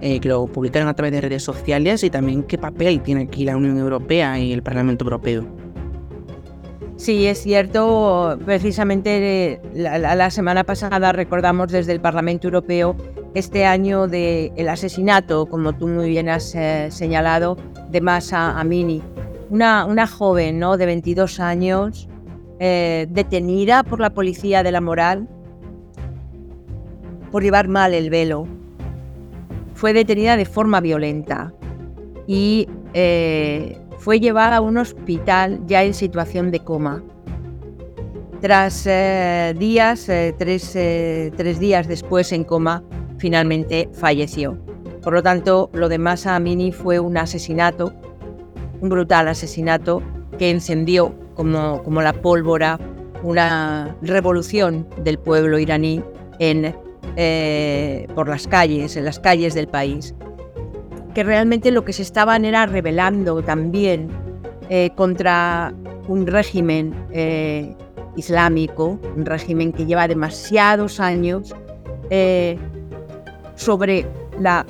eh, 0.00 0.20
que 0.20 0.28
lo 0.28 0.46
publicaron 0.46 0.88
a 0.88 0.94
través 0.94 1.12
de 1.12 1.20
redes 1.20 1.42
sociales 1.42 2.04
y 2.04 2.10
también 2.10 2.42
qué 2.42 2.58
papel 2.58 3.00
tiene 3.00 3.22
aquí 3.22 3.44
la 3.44 3.56
Unión 3.56 3.78
Europea 3.78 4.38
y 4.38 4.52
el 4.52 4.62
Parlamento 4.62 5.04
Europeo. 5.04 5.59
Sí, 7.00 7.26
es 7.26 7.42
cierto. 7.42 8.38
Precisamente 8.44 9.58
la, 9.72 10.30
semana 10.30 10.64
pasada 10.64 11.12
recordamos 11.12 11.72
desde 11.72 11.92
el 11.92 12.00
Parlamento 12.02 12.48
Europeo 12.48 12.94
este 13.32 13.64
año 13.64 14.06
del 14.06 14.68
asesinato, 14.68 15.46
como 15.46 15.72
tú 15.72 15.88
muy 15.88 16.10
bien 16.10 16.28
has 16.28 16.54
eh, 16.54 16.88
señalado, 16.90 17.56
de 17.90 18.02
Masa 18.02 18.60
Amini, 18.60 19.02
una, 19.48 19.86
una 19.86 20.06
joven 20.06 20.58
¿no? 20.58 20.76
de 20.76 20.84
22 20.84 21.40
años 21.40 22.06
eh, 22.58 23.06
detenida 23.08 23.82
por 23.82 23.98
la 23.98 24.10
policía 24.10 24.62
de 24.62 24.70
la 24.70 24.82
moral 24.82 25.26
por 27.32 27.42
llevar 27.42 27.68
mal 27.68 27.94
el 27.94 28.10
velo. 28.10 28.46
Fue 29.72 29.94
detenida 29.94 30.36
de 30.36 30.44
forma 30.44 30.80
violenta 30.80 31.54
y 32.26 32.68
eh, 32.92 33.78
fue 34.00 34.18
llevada 34.18 34.56
a 34.56 34.60
un 34.62 34.78
hospital 34.78 35.60
ya 35.66 35.84
en 35.84 35.92
situación 35.92 36.50
de 36.50 36.60
coma. 36.60 37.02
Tras 38.40 38.86
eh, 38.86 39.54
días, 39.58 40.08
eh, 40.08 40.34
eh, 40.40 41.32
tres, 41.36 41.60
días 41.60 41.86
después 41.86 42.32
en 42.32 42.44
coma, 42.44 42.82
finalmente 43.18 43.90
falleció. 43.92 44.58
Por 45.02 45.12
lo 45.12 45.22
tanto, 45.22 45.68
lo 45.74 45.90
de 45.90 45.98
Masa 45.98 46.34
Amini 46.34 46.72
fue 46.72 46.98
un 46.98 47.18
asesinato, 47.18 47.92
un 48.80 48.88
brutal 48.88 49.28
asesinato 49.28 50.02
que 50.38 50.50
encendió 50.50 51.14
como, 51.34 51.82
como 51.82 52.00
la 52.00 52.14
pólvora 52.14 52.80
una 53.22 53.94
revolución 54.00 54.88
del 55.04 55.18
pueblo 55.18 55.58
iraní 55.58 56.02
en, 56.38 56.74
por 58.14 58.28
las 58.28 58.46
calles, 58.46 58.96
en 58.96 59.04
las 59.04 59.20
calles 59.20 59.52
del 59.52 59.68
país 59.68 60.14
que 61.14 61.22
realmente 61.22 61.70
lo 61.70 61.84
que 61.84 61.92
se 61.92 62.02
estaban 62.02 62.44
era 62.44 62.66
rebelando 62.66 63.42
también 63.42 64.08
eh, 64.68 64.90
contra 64.94 65.74
un 66.08 66.26
régimen 66.26 66.94
eh, 67.12 67.74
islámico, 68.16 68.98
un 69.16 69.26
régimen 69.26 69.72
que 69.72 69.86
lleva 69.86 70.06
demasiados 70.06 71.00
años 71.00 71.54
eh, 72.10 72.56
sobre 73.56 74.06
la, 74.38 74.64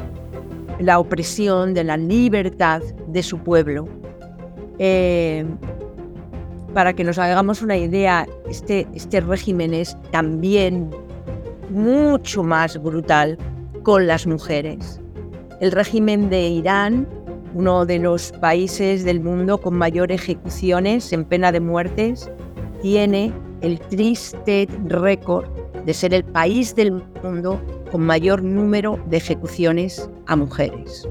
la, 0.78 0.98
opresión 0.98 1.74
de 1.74 1.84
la 1.84 1.96
libertad 1.96 2.82
de 3.08 3.22
su 3.22 3.38
pueblo. 3.38 3.88
para 6.72 6.92
que 6.94 7.04
nos 7.04 7.18
hagamos 7.18 7.62
una 7.62 7.76
idea, 7.76 8.26
este, 8.48 8.86
este 8.94 9.20
régimen 9.20 9.74
es 9.74 9.96
también 10.12 10.90
mucho 11.68 12.42
más 12.42 12.80
brutal 12.82 13.36
con 13.82 14.06
las 14.06 14.26
mujeres. 14.26 15.00
El 15.60 15.72
régimen 15.72 16.30
de 16.30 16.48
Irán, 16.48 17.06
uno 17.52 17.84
de 17.84 17.98
los 17.98 18.32
países 18.32 19.04
del 19.04 19.20
mundo 19.20 19.60
con 19.60 19.74
mayor 19.74 20.10
ejecuciones 20.10 21.12
en 21.12 21.26
pena 21.26 21.52
de 21.52 21.60
muertes, 21.60 22.30
tiene 22.80 23.30
el 23.60 23.78
triste 23.78 24.66
récord 24.86 25.44
de 25.84 25.92
ser 25.92 26.14
el 26.14 26.24
país 26.24 26.74
del 26.74 27.02
mundo 27.22 27.60
con 27.92 28.00
mayor 28.00 28.42
número 28.42 28.98
de 29.10 29.18
ejecuciones 29.18 30.08
a 30.26 30.34
mujeres. 30.34 31.06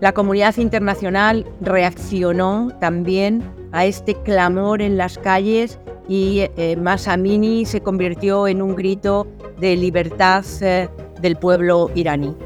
La 0.00 0.12
comunidad 0.12 0.56
internacional 0.58 1.44
reaccionó 1.60 2.68
también 2.80 3.42
a 3.72 3.84
este 3.84 4.14
clamor 4.22 4.80
en 4.80 4.96
las 4.96 5.18
calles 5.18 5.80
y 6.08 6.48
eh, 6.56 6.76
Masamini 6.76 7.64
se 7.64 7.80
convirtió 7.80 8.46
en 8.46 8.62
un 8.62 8.76
grito 8.76 9.26
de 9.58 9.74
libertad 9.74 10.44
eh, 10.60 10.88
del 11.20 11.34
pueblo 11.34 11.90
iraní. 11.96 12.36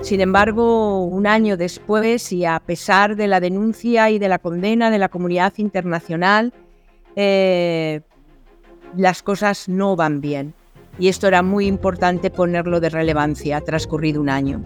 Sin 0.00 0.20
embargo, 0.20 1.04
un 1.04 1.26
año 1.26 1.56
después 1.56 2.32
y 2.32 2.44
a 2.44 2.60
pesar 2.60 3.16
de 3.16 3.26
la 3.26 3.40
denuncia 3.40 4.10
y 4.10 4.18
de 4.18 4.28
la 4.28 4.38
condena 4.38 4.90
de 4.90 4.98
la 4.98 5.08
comunidad 5.08 5.54
internacional, 5.56 6.52
eh, 7.16 8.00
las 8.96 9.22
cosas 9.22 9.68
no 9.68 9.96
van 9.96 10.20
bien. 10.20 10.54
Y 11.00 11.08
esto 11.08 11.26
era 11.26 11.42
muy 11.42 11.66
importante 11.66 12.30
ponerlo 12.30 12.80
de 12.80 12.90
relevancia, 12.90 13.60
transcurrido 13.60 14.20
un 14.20 14.28
año. 14.28 14.64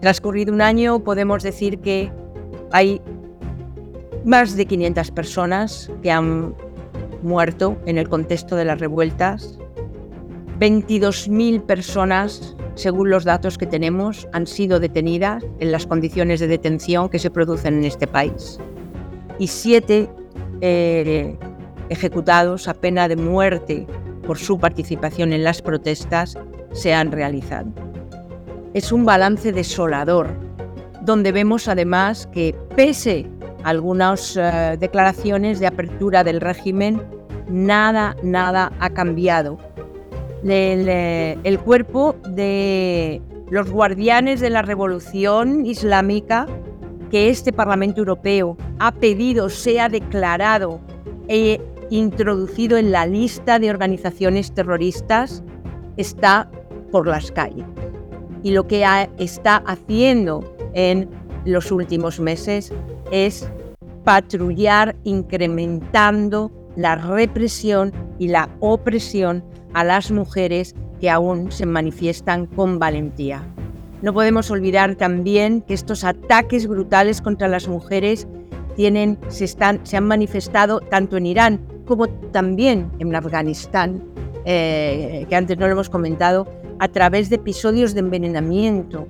Transcurrido 0.00 0.52
un 0.52 0.60
año 0.60 1.00
podemos 1.00 1.42
decir 1.42 1.80
que 1.80 2.12
hay 2.72 3.00
más 4.24 4.56
de 4.56 4.66
500 4.66 5.10
personas 5.10 5.90
que 6.02 6.10
han 6.10 6.54
muerto 7.22 7.76
en 7.86 7.98
el 7.98 8.08
contexto 8.08 8.56
de 8.56 8.64
las 8.64 8.80
revueltas, 8.80 9.58
22.000 10.58 11.62
personas 11.62 12.56
según 12.80 13.10
los 13.10 13.24
datos 13.24 13.58
que 13.58 13.66
tenemos, 13.66 14.26
han 14.32 14.46
sido 14.46 14.80
detenidas 14.80 15.44
en 15.58 15.70
las 15.70 15.86
condiciones 15.86 16.40
de 16.40 16.46
detención 16.46 17.08
que 17.08 17.18
se 17.18 17.30
producen 17.30 17.74
en 17.74 17.84
este 17.84 18.06
país. 18.06 18.58
Y 19.38 19.48
siete 19.48 20.08
eh, 20.62 21.36
ejecutados 21.90 22.68
a 22.68 22.74
pena 22.74 23.06
de 23.06 23.16
muerte 23.16 23.86
por 24.26 24.38
su 24.38 24.58
participación 24.58 25.32
en 25.32 25.44
las 25.44 25.60
protestas 25.60 26.38
se 26.72 26.94
han 26.94 27.12
realizado. 27.12 27.70
Es 28.72 28.92
un 28.92 29.04
balance 29.04 29.52
desolador, 29.52 30.30
donde 31.02 31.32
vemos 31.32 31.68
además 31.68 32.28
que 32.32 32.54
pese 32.76 33.26
a 33.62 33.70
algunas 33.70 34.36
eh, 34.36 34.76
declaraciones 34.78 35.60
de 35.60 35.66
apertura 35.66 36.24
del 36.24 36.40
régimen, 36.40 37.02
nada, 37.48 38.16
nada 38.22 38.72
ha 38.80 38.90
cambiado 38.90 39.58
el, 40.44 41.58
cuerpo 41.60 42.16
de 42.28 43.20
los 43.50 43.70
guardianes 43.70 44.40
de 44.40 44.50
la 44.50 44.62
revolución 44.62 45.66
islámica 45.66 46.46
que 47.10 47.28
este 47.28 47.52
Parlamento 47.52 48.00
Europeo 48.00 48.56
ha 48.78 48.92
pedido 48.92 49.48
sea 49.48 49.88
declarado 49.88 50.80
e 51.28 51.60
introducido 51.90 52.78
en 52.78 52.92
la 52.92 53.06
lista 53.06 53.58
de 53.58 53.70
organizaciones 53.70 54.52
terroristas 54.52 55.42
está 55.96 56.48
por 56.92 57.06
las 57.06 57.32
calles. 57.32 57.66
Y 58.42 58.52
lo 58.52 58.66
que 58.66 58.84
está 59.18 59.56
haciendo 59.66 60.54
en 60.72 61.08
los 61.44 61.70
últimos 61.72 62.20
meses 62.20 62.72
es 63.10 63.50
patrullar 64.04 64.96
incrementando 65.04 66.50
la 66.76 66.96
represión 66.96 67.92
y 68.18 68.28
la 68.28 68.48
opresión 68.60 69.44
a 69.74 69.84
las 69.84 70.10
mujeres 70.10 70.74
que 71.00 71.10
aún 71.10 71.50
se 71.50 71.66
manifiestan 71.66 72.46
con 72.46 72.78
valentía. 72.78 73.42
No 74.02 74.14
podemos 74.14 74.50
olvidar 74.50 74.96
también 74.96 75.62
que 75.62 75.74
estos 75.74 76.04
ataques 76.04 76.66
brutales 76.66 77.20
contra 77.20 77.48
las 77.48 77.68
mujeres 77.68 78.26
tienen, 78.76 79.18
se, 79.28 79.44
están, 79.44 79.80
se 79.84 79.96
han 79.96 80.06
manifestado 80.06 80.80
tanto 80.80 81.16
en 81.16 81.26
Irán 81.26 81.60
como 81.84 82.08
también 82.08 82.90
en 82.98 83.14
Afganistán, 83.14 84.02
eh, 84.44 85.26
que 85.28 85.36
antes 85.36 85.58
no 85.58 85.66
lo 85.66 85.72
hemos 85.72 85.90
comentado, 85.90 86.46
a 86.78 86.88
través 86.88 87.28
de 87.28 87.36
episodios 87.36 87.92
de 87.94 88.00
envenenamiento 88.00 89.06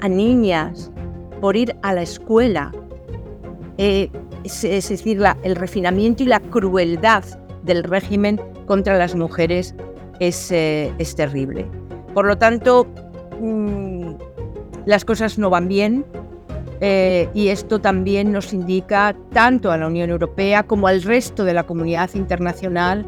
a 0.00 0.08
niñas 0.08 0.92
por 1.40 1.56
ir 1.56 1.74
a 1.82 1.94
la 1.94 2.02
escuela. 2.02 2.70
Eh, 3.76 4.08
es, 4.44 4.88
decir, 4.88 5.22
el 5.42 5.56
refinamiento 5.56 6.22
y 6.22 6.26
la 6.26 6.40
crueldad 6.40 7.24
del 7.62 7.82
régimen 7.82 8.40
contra 8.66 8.96
las 8.96 9.14
mujeres 9.14 9.74
es, 10.20 10.52
eh, 10.52 10.92
es 10.98 11.16
terrible. 11.16 11.66
Por 12.12 12.26
lo 12.26 12.36
tanto, 12.36 12.86
mm, 13.40 14.12
las 14.86 15.04
cosas 15.04 15.38
no 15.38 15.50
van 15.50 15.68
bien 15.68 16.04
eh, 16.80 17.28
y 17.34 17.48
esto 17.48 17.80
también 17.80 18.32
nos 18.32 18.52
indica 18.52 19.16
tanto 19.32 19.70
a 19.70 19.78
la 19.78 19.86
Unión 19.86 20.10
Europea 20.10 20.64
como 20.64 20.86
al 20.86 21.02
resto 21.02 21.44
de 21.44 21.54
la 21.54 21.64
comunidad 21.64 22.10
internacional 22.14 23.06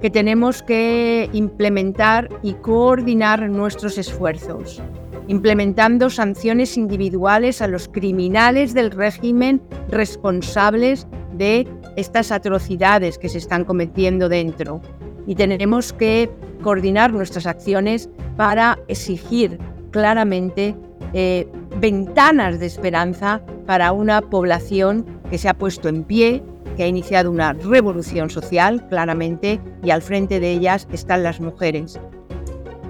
que 0.00 0.10
tenemos 0.10 0.62
que 0.62 1.28
implementar 1.32 2.28
y 2.42 2.54
coordinar 2.54 3.48
nuestros 3.48 3.98
esfuerzos, 3.98 4.82
implementando 5.28 6.10
sanciones 6.10 6.76
individuales 6.76 7.62
a 7.62 7.68
los 7.68 7.88
criminales 7.88 8.74
del 8.74 8.90
régimen 8.90 9.62
responsables 9.88 11.06
de 11.32 11.66
estas 11.96 12.32
atrocidades 12.32 13.18
que 13.18 13.28
se 13.28 13.38
están 13.38 13.64
cometiendo 13.64 14.28
dentro. 14.28 14.80
Y 15.26 15.34
tenemos 15.34 15.92
que 15.92 16.30
coordinar 16.62 17.12
nuestras 17.12 17.46
acciones 17.46 18.08
para 18.36 18.78
exigir 18.88 19.58
claramente 19.90 20.74
eh, 21.12 21.46
ventanas 21.78 22.58
de 22.58 22.66
esperanza 22.66 23.42
para 23.66 23.92
una 23.92 24.20
población 24.22 25.06
que 25.30 25.38
se 25.38 25.48
ha 25.48 25.54
puesto 25.54 25.88
en 25.88 26.04
pie, 26.04 26.42
que 26.76 26.84
ha 26.84 26.86
iniciado 26.86 27.30
una 27.30 27.52
revolución 27.52 28.30
social, 28.30 28.86
claramente, 28.88 29.60
y 29.82 29.90
al 29.90 30.02
frente 30.02 30.40
de 30.40 30.52
ellas 30.52 30.88
están 30.92 31.22
las 31.22 31.40
mujeres. 31.40 32.00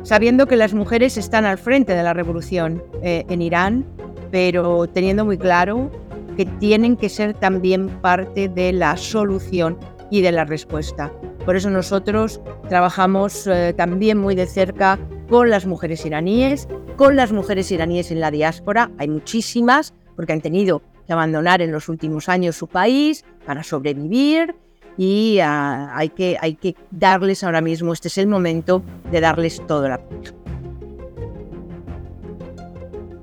Sabiendo 0.02 0.46
que 0.46 0.56
las 0.56 0.74
mujeres 0.74 1.16
están 1.16 1.44
al 1.44 1.58
frente 1.58 1.94
de 1.94 2.02
la 2.02 2.12
revolución 2.12 2.82
eh, 3.02 3.24
en 3.28 3.40
Irán, 3.40 3.86
pero 4.32 4.88
teniendo 4.88 5.24
muy 5.24 5.38
claro 5.38 5.90
que 6.36 6.44
tienen 6.44 6.96
que 6.96 7.08
ser 7.08 7.34
también 7.34 7.88
parte 7.88 8.48
de 8.48 8.72
la 8.72 8.96
solución 8.96 9.78
y 10.10 10.22
de 10.22 10.32
la 10.32 10.44
respuesta. 10.44 11.12
Por 11.44 11.54
eso 11.54 11.70
nosotros 11.70 12.40
trabajamos 12.68 13.46
eh, 13.46 13.74
también 13.76 14.18
muy 14.18 14.34
de 14.34 14.46
cerca 14.46 14.98
con 15.28 15.50
las 15.50 15.66
mujeres 15.66 16.04
iraníes, 16.04 16.66
con 16.96 17.14
las 17.14 17.32
mujeres 17.32 17.70
iraníes 17.70 18.10
en 18.10 18.20
la 18.20 18.30
diáspora. 18.30 18.90
Hay 18.98 19.08
muchísimas, 19.08 19.94
porque 20.16 20.32
han 20.32 20.40
tenido 20.40 20.82
que 21.06 21.12
abandonar 21.12 21.62
en 21.62 21.70
los 21.70 21.88
últimos 21.88 22.28
años 22.28 22.56
su 22.56 22.66
país 22.66 23.24
para 23.46 23.62
sobrevivir 23.62 24.54
y 24.96 25.38
ah, 25.40 25.90
hay, 25.96 26.08
que, 26.10 26.36
hay 26.40 26.54
que 26.54 26.76
darles 26.90 27.44
ahora 27.44 27.60
mismo, 27.60 27.92
este 27.92 28.08
es 28.08 28.18
el 28.18 28.26
momento 28.26 28.82
de 29.10 29.20
darles 29.20 29.60
todo 29.66 29.86
el 29.86 29.92
apoyo. 29.92 30.32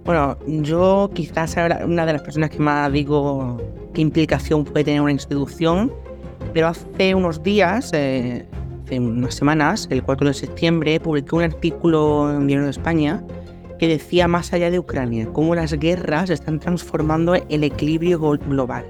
Bueno, 0.05 0.37
yo 0.47 1.11
quizás 1.13 1.51
sea 1.51 1.81
una 1.85 2.05
de 2.05 2.13
las 2.13 2.23
personas 2.23 2.49
que 2.49 2.57
más 2.57 2.91
digo 2.91 3.57
qué 3.93 4.01
implicación 4.01 4.65
puede 4.65 4.85
tener 4.85 5.01
una 5.01 5.11
institución, 5.11 5.93
pero 6.53 6.67
hace 6.67 7.13
unos 7.13 7.43
días, 7.43 7.91
eh, 7.93 8.47
hace 8.85 8.99
unas 8.99 9.35
semanas, 9.35 9.87
el 9.91 10.01
4 10.01 10.29
de 10.29 10.33
septiembre, 10.33 10.99
publiqué 10.99 11.35
un 11.35 11.43
artículo 11.43 12.31
en 12.31 12.47
Diario 12.47 12.65
de 12.65 12.71
España 12.71 13.23
que 13.77 13.87
decía 13.87 14.27
más 14.27 14.51
allá 14.51 14.71
de 14.71 14.79
Ucrania, 14.79 15.27
cómo 15.31 15.55
las 15.55 15.73
guerras 15.73 16.29
están 16.29 16.59
transformando 16.59 17.35
el 17.35 17.63
equilibrio 17.63 18.19
global. 18.19 18.85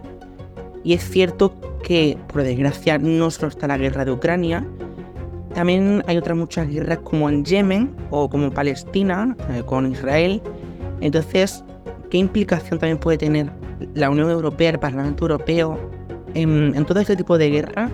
Y 0.84 0.94
es 0.94 1.10
cierto 1.10 1.54
que, 1.84 2.18
por 2.32 2.44
desgracia, 2.44 2.98
no 2.98 3.30
solo 3.32 3.50
está 3.50 3.68
la 3.68 3.78
guerra 3.78 4.06
de 4.06 4.12
Ucrania, 4.12 4.66
también 5.54 6.04
hay 6.08 6.18
otras 6.18 6.38
muchas 6.38 6.70
guerras 6.70 7.00
como 7.00 7.30
en 7.30 7.44
Yemen 7.44 7.96
o 8.12 8.30
como 8.30 8.52
Palestina, 8.52 9.36
eh, 9.50 9.64
con 9.66 9.92
Israel. 9.92 10.42
Entonces, 11.02 11.64
¿qué 12.10 12.18
implicación 12.18 12.80
también 12.80 12.98
puede 12.98 13.18
tener 13.18 13.52
la 13.94 14.10
Unión 14.10 14.30
Europea, 14.30 14.70
el 14.70 14.80
Parlamento 14.80 15.26
Europeo, 15.26 15.80
en, 16.34 16.74
en 16.76 16.86
todo 16.86 17.00
este 17.00 17.16
tipo 17.16 17.38
de 17.38 17.50
guerra 17.50 17.90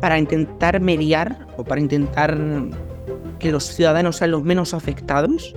para 0.00 0.18
intentar 0.18 0.80
mediar 0.80 1.46
o 1.56 1.64
para 1.64 1.80
intentar 1.80 2.36
que 3.38 3.52
los 3.52 3.64
ciudadanos 3.64 4.16
sean 4.16 4.32
los 4.32 4.42
menos 4.42 4.74
afectados 4.74 5.54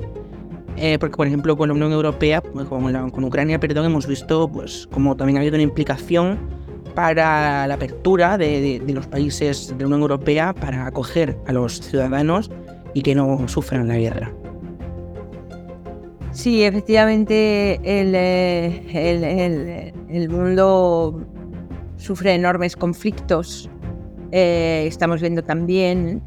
eh, 0.78 0.98
porque, 1.00 1.16
por 1.16 1.28
ejemplo, 1.28 1.56
con 1.56 1.70
la 1.70 1.76
Unión 1.76 1.92
Europea, 1.92 2.42
pues, 2.42 2.68
con, 2.68 3.24
Ucrania, 3.24 3.60
perdón, 3.60 3.86
hemos 3.86 4.08
visto 4.08 4.50
pues, 4.50 4.88
como 4.92 5.16
también 5.16 5.38
ha 5.38 5.40
habido 5.42 5.56
una 5.56 5.64
implicación 5.64 6.38
para 6.94 7.68
la 7.68 7.74
apertura 7.74 8.38
de, 8.38 8.82
los 8.88 9.08
países 9.08 9.70
de 9.70 9.80
la 9.80 9.88
Unión 9.88 10.02
Europea 10.02 10.54
para 10.54 10.88
acoger 10.88 11.38
a 11.46 11.54
los 11.54 11.80
ciudadanos 11.82 12.52
y 12.94 13.02
que 13.02 13.16
no 13.16 13.48
sufran 13.48 13.88
la 13.88 13.98
guerra. 13.98 14.34
Sí, 16.32 16.64
efectivamente, 16.64 17.80
el, 17.84 18.14
eh, 18.16 19.94
mundo 20.30 21.26
sufre 21.98 22.34
enormes 22.34 22.76
conflictos. 22.76 23.70
Eh, 24.32 24.84
estamos 24.88 25.22
viendo 25.22 25.44
también 25.44 26.22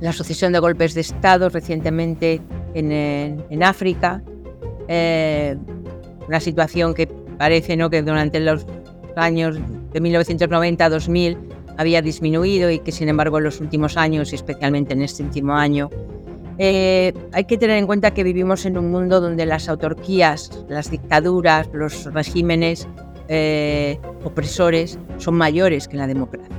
la 0.00 0.12
sucesión 0.12 0.52
de 0.52 0.58
golpes 0.58 0.94
de 0.94 1.00
Estado 1.00 1.48
recientemente 1.48 2.42
en, 2.78 3.62
África. 3.62 4.22
Eh, 4.88 5.56
una 6.26 6.40
situación 6.40 6.94
que 6.94 7.06
parece 7.06 7.76
¿no? 7.76 7.90
que 7.90 8.02
durante 8.02 8.40
los 8.40 8.66
años 9.16 9.58
de 9.92 10.00
1990 10.00 10.84
a 10.84 10.90
2000 10.90 11.38
había 11.76 12.02
disminuido 12.02 12.70
y 12.70 12.80
que 12.80 12.92
sin 12.92 13.08
embargo 13.08 13.38
en 13.38 13.44
los 13.44 13.60
últimos 13.60 13.96
años, 13.96 14.32
y 14.32 14.36
especialmente 14.36 14.94
en 14.94 15.02
este 15.02 15.22
último 15.22 15.54
año, 15.54 15.90
eh, 16.58 17.14
hay 17.32 17.44
que 17.44 17.56
tener 17.56 17.76
en 17.76 17.86
cuenta 17.86 18.12
que 18.12 18.24
vivimos 18.24 18.66
en 18.66 18.76
un 18.76 18.90
mundo 18.90 19.20
donde 19.20 19.46
las 19.46 19.68
autarquías, 19.68 20.64
las 20.68 20.90
dictaduras, 20.90 21.68
los 21.72 22.12
regímenes 22.12 22.88
eh, 23.28 23.98
opresores 24.24 24.98
son 25.18 25.34
mayores 25.34 25.86
que 25.86 25.96
la 25.96 26.06
democracia. 26.06 26.56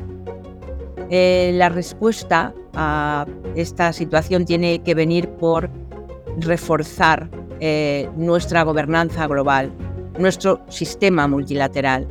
la 1.09 1.69
respuesta 1.69 2.53
a 2.73 3.25
esta 3.55 3.91
situación 3.91 4.45
tiene 4.45 4.79
que 4.79 4.95
venir 4.95 5.27
por 5.27 5.69
reforzar 6.41 7.29
eh, 7.59 8.09
nuestra 8.15 8.63
gobernanza 8.63 9.27
global, 9.27 9.71
nuestro 10.17 10.61
sistema 10.69 11.27
multilateral. 11.27 12.07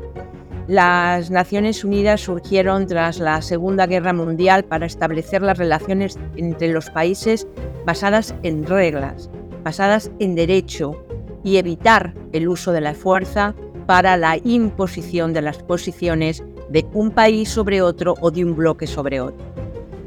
Las 0.66 1.30
Naciones 1.30 1.82
Unidas 1.82 2.20
surgieron 2.20 2.86
tras 2.86 3.18
la 3.18 3.40
Segunda 3.40 3.86
Guerra 3.86 4.12
Mundial 4.12 4.64
para 4.64 4.84
establecer 4.84 5.40
las 5.40 5.56
relaciones 5.56 6.18
entre 6.36 6.68
los 6.68 6.90
países 6.90 7.46
basadas 7.86 8.34
en 8.42 8.66
reglas, 8.66 9.30
basadas 9.64 10.10
en 10.18 10.34
derecho 10.34 11.02
y 11.42 11.56
evitar 11.56 12.12
el 12.32 12.48
uso 12.48 12.72
de 12.72 12.82
la 12.82 12.92
fuerza 12.92 13.54
para 13.86 14.18
la 14.18 14.36
imposición 14.44 15.32
de 15.32 15.40
las 15.40 15.62
posiciones 15.62 16.44
de 16.68 16.86
un 16.92 17.10
país 17.10 17.48
sobre 17.48 17.80
otro 17.80 18.14
o 18.20 18.30
de 18.30 18.44
un 18.44 18.54
bloque 18.54 18.86
sobre 18.86 19.22
otro. 19.22 19.46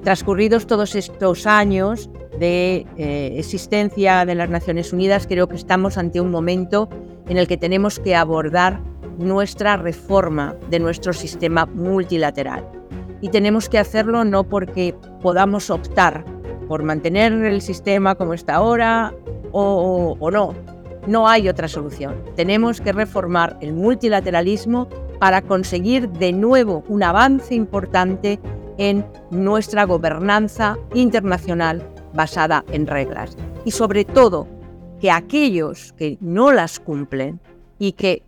Transcurridos 0.03 0.67
todos 0.67 0.93
estos 0.95 1.47
años, 1.47 2.09
de 2.39 2.85
eh, 2.97 3.33
existencia 3.37 4.25
de 4.25 4.35
las 4.35 4.49
Naciones 4.49 4.93
Unidas, 4.93 5.27
creo 5.27 5.47
que 5.47 5.55
estamos 5.55 5.97
ante 5.97 6.21
un 6.21 6.31
momento 6.31 6.89
en 7.27 7.37
el 7.37 7.47
que 7.47 7.57
tenemos 7.57 7.99
que 7.99 8.15
abordar 8.15 8.81
nuestra 9.17 9.77
reforma 9.77 10.55
de 10.69 10.79
nuestro 10.79 11.13
sistema 11.13 11.65
multilateral. 11.65 12.67
Y 13.21 13.29
tenemos 13.29 13.69
que 13.69 13.77
hacerlo 13.77 14.25
no 14.25 14.43
porque 14.43 14.95
podamos 15.21 15.69
optar 15.69 16.25
por 16.67 16.83
mantener 16.83 17.33
el 17.33 17.61
sistema 17.61 18.15
como 18.15 18.33
está 18.33 18.55
ahora 18.55 19.13
o, 19.51 20.15
o 20.19 20.31
no. 20.31 20.55
No 21.07 21.27
hay 21.27 21.49
otra 21.49 21.67
solución. 21.67 22.15
Tenemos 22.35 22.81
que 22.81 22.93
reformar 22.93 23.57
el 23.61 23.73
multilateralismo 23.73 24.87
para 25.19 25.41
conseguir 25.41 26.09
de 26.09 26.31
nuevo 26.31 26.83
un 26.87 27.03
avance 27.03 27.53
importante 27.53 28.39
en 28.77 29.05
nuestra 29.29 29.83
gobernanza 29.83 30.77
internacional 30.93 31.90
basada 32.13 32.63
en 32.71 32.87
reglas. 32.87 33.37
Y 33.65 33.71
sobre 33.71 34.05
todo, 34.05 34.47
que 34.99 35.11
aquellos 35.11 35.93
que 35.93 36.17
no 36.21 36.51
las 36.51 36.79
cumplen 36.79 37.39
y 37.79 37.93
que 37.93 38.23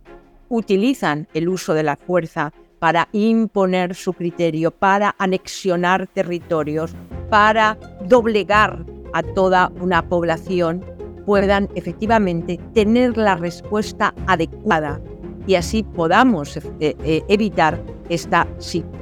utilizan 0.48 1.28
el 1.34 1.48
uso 1.48 1.74
de 1.74 1.82
la 1.82 1.96
fuerza 1.96 2.52
para 2.78 3.08
imponer 3.12 3.94
su 3.94 4.12
criterio, 4.12 4.70
para 4.70 5.14
anexionar 5.18 6.06
territorios, 6.08 6.94
para 7.30 7.78
doblegar 8.06 8.84
a 9.12 9.22
toda 9.22 9.72
una 9.80 10.06
población, 10.08 10.84
puedan 11.24 11.68
efectivamente 11.74 12.60
tener 12.74 13.16
la 13.16 13.36
respuesta 13.36 14.14
adecuada 14.26 15.00
y 15.46 15.54
así 15.54 15.82
podamos 15.82 16.56
eh, 16.56 16.62
eh, 16.80 17.22
evitar 17.28 17.82
esta, 18.08 18.46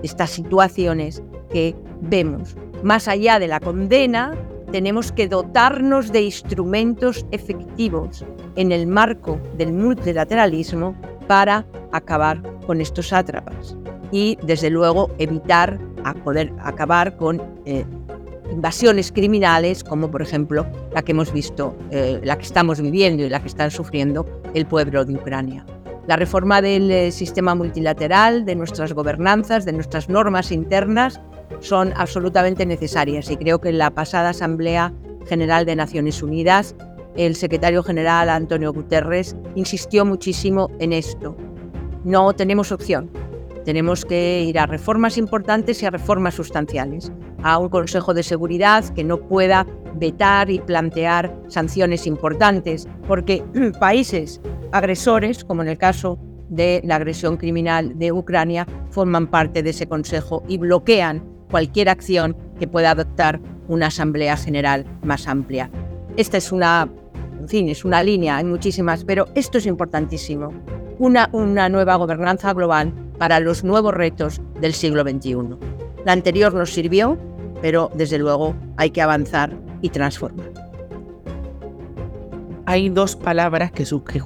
estas 0.03 0.31
situaciones 0.31 1.23
que 1.51 1.75
vemos. 2.01 2.57
Más 2.83 3.09
allá 3.09 3.39
de 3.39 3.49
la 3.49 3.61
condena, 3.61 4.37
tenemos 4.73 5.13
que 5.13 5.29
dotarnos 5.29 6.11
de 6.11 6.23
instrumentos 6.23 7.27
efectivos 7.31 8.25
en 8.57 8.73
el 8.73 8.87
marco 8.87 9.39
del 9.57 9.73
multilateralismo 9.73 10.97
para 11.29 11.67
acabar 11.93 12.43
con 12.67 12.81
estos 12.81 13.09
sátrapas 13.09 13.77
y, 14.11 14.39
desde 14.43 14.71
luego, 14.71 15.11
evitar 15.19 15.79
a 16.05 16.15
poder 16.15 16.53
acabar 16.61 17.17
con 17.17 17.41
eh, 17.67 17.85
invasiones 18.51 19.13
criminales 19.13 19.85
como, 19.85 20.11
por 20.11 20.23
ejemplo, 20.23 20.67
la 20.93 21.03
que 21.03 21.13
hemos 21.13 21.33
visto, 21.33 21.77
eh, 21.91 22.21
la 22.25 22.37
que 22.37 22.45
estamos 22.45 22.81
viviendo 22.81 23.23
y 23.23 23.29
la 23.29 23.41
que 23.41 23.49
están 23.49 23.71
sufriendo 23.71 24.27
el 24.55 24.67
pueblo 24.67 25.05
de 25.05 25.15
Ucrania. 25.15 25.67
La 26.07 26.17
reforma 26.17 26.61
del 26.61 26.91
eh, 26.91 27.13
sistema 27.13 27.55
multilateral, 27.55 28.45
de 28.45 28.57
nuestras 28.57 28.93
gobernanzas, 28.93 29.65
de 29.65 29.73
nuestras 29.73 30.09
normas 30.09 30.51
internas, 30.51 31.21
son 31.61 31.93
absolutamente 31.97 32.67
necesarias 32.67 33.31
y 33.31 33.37
creo 33.37 33.61
que 33.61 33.71
en 33.71 33.79
la 33.79 33.91
pasada 33.91 34.31
Asamblea 34.31 34.93
General 35.27 35.65
de 35.65 35.77
Naciones 35.77 36.23
Unidas 36.23 36.75
el 37.17 37.37
secretario 37.37 37.83
general 37.83 38.31
Antonio 38.31 38.73
Guterres 38.73 39.37
insistió 39.55 40.05
muchísimo 40.05 40.71
en 40.79 40.93
esto. 40.93 41.37
No 42.05 42.33
tenemos 42.33 42.73
opción. 42.73 43.11
Tenemos 43.65 44.05
que 44.05 44.43
ir 44.43 44.59
a 44.59 44.67
reformas 44.67 45.19
importantes 45.19 45.83
y 45.83 45.87
a 45.87 45.91
reformas 45.91 46.35
sustanciales, 46.35 47.13
a 47.43 47.59
un 47.59 47.69
Consejo 47.69 48.13
de 48.13 48.23
Seguridad 48.23 48.85
que 48.95 49.05
no 49.05 49.19
pueda 49.19 49.67
vetar 49.95 50.51
y 50.51 50.59
plantear 50.59 51.37
sanciones 51.49 52.07
importantes, 52.07 52.89
porque 53.07 53.45
países 53.81 54.41
agresores, 54.73 55.45
como 55.45 55.63
en 55.63 55.69
el 55.69 55.79
caso 55.79 56.19
de 56.49 56.81
la 56.85 56.97
agresión 56.97 57.37
criminal 57.37 57.99
de 57.99 58.11
Ucrania, 58.11 58.67
forman 58.91 59.29
parte 59.29 59.63
de 59.63 59.71
ese 59.71 59.87
Consejo 59.87 60.43
y 60.49 60.59
bloquean 60.59 61.32
cualquier 61.53 61.91
acción 61.91 62.35
que 62.59 62.67
pueda 62.67 62.91
adoptar 62.91 63.39
una 63.69 63.89
Asamblea 63.89 64.37
General 64.37 64.87
más 65.05 65.29
amplia. 65.29 65.71
Esta 66.17 66.39
es 66.39 66.51
una, 66.51 66.89
en 67.39 67.49
fin, 67.49 67.69
es 67.69 67.85
una 67.85 68.03
línea, 68.03 68.39
hay 68.39 68.45
muchísimas, 68.45 69.05
pero 69.05 69.29
esto 69.35 69.59
es 69.59 69.67
importantísimo. 69.67 70.53
Una, 70.99 71.29
una 71.33 71.69
nueva 71.69 71.97
gobernanza 71.97 72.53
global 72.55 72.93
para 73.19 73.39
los 73.39 73.65
nuevos 73.65 73.95
retos 73.95 74.41
del 74.61 74.73
siglo 74.73 75.03
XXI. 75.03 75.57
La 76.05 76.13
anterior 76.13 76.55
nos 76.55 76.73
sirvió, 76.73 77.19
pero 77.61 77.91
desde 77.95 78.19
luego 78.19 78.55
hay 78.79 78.91
que 78.91 79.03
avanzar 79.03 79.53
y 79.83 79.91
transformar. 79.91 80.51
Hay 82.65 82.89
dos 82.89 83.15
palabras 83.15 83.73
que, 83.73 83.85
que 83.85 84.23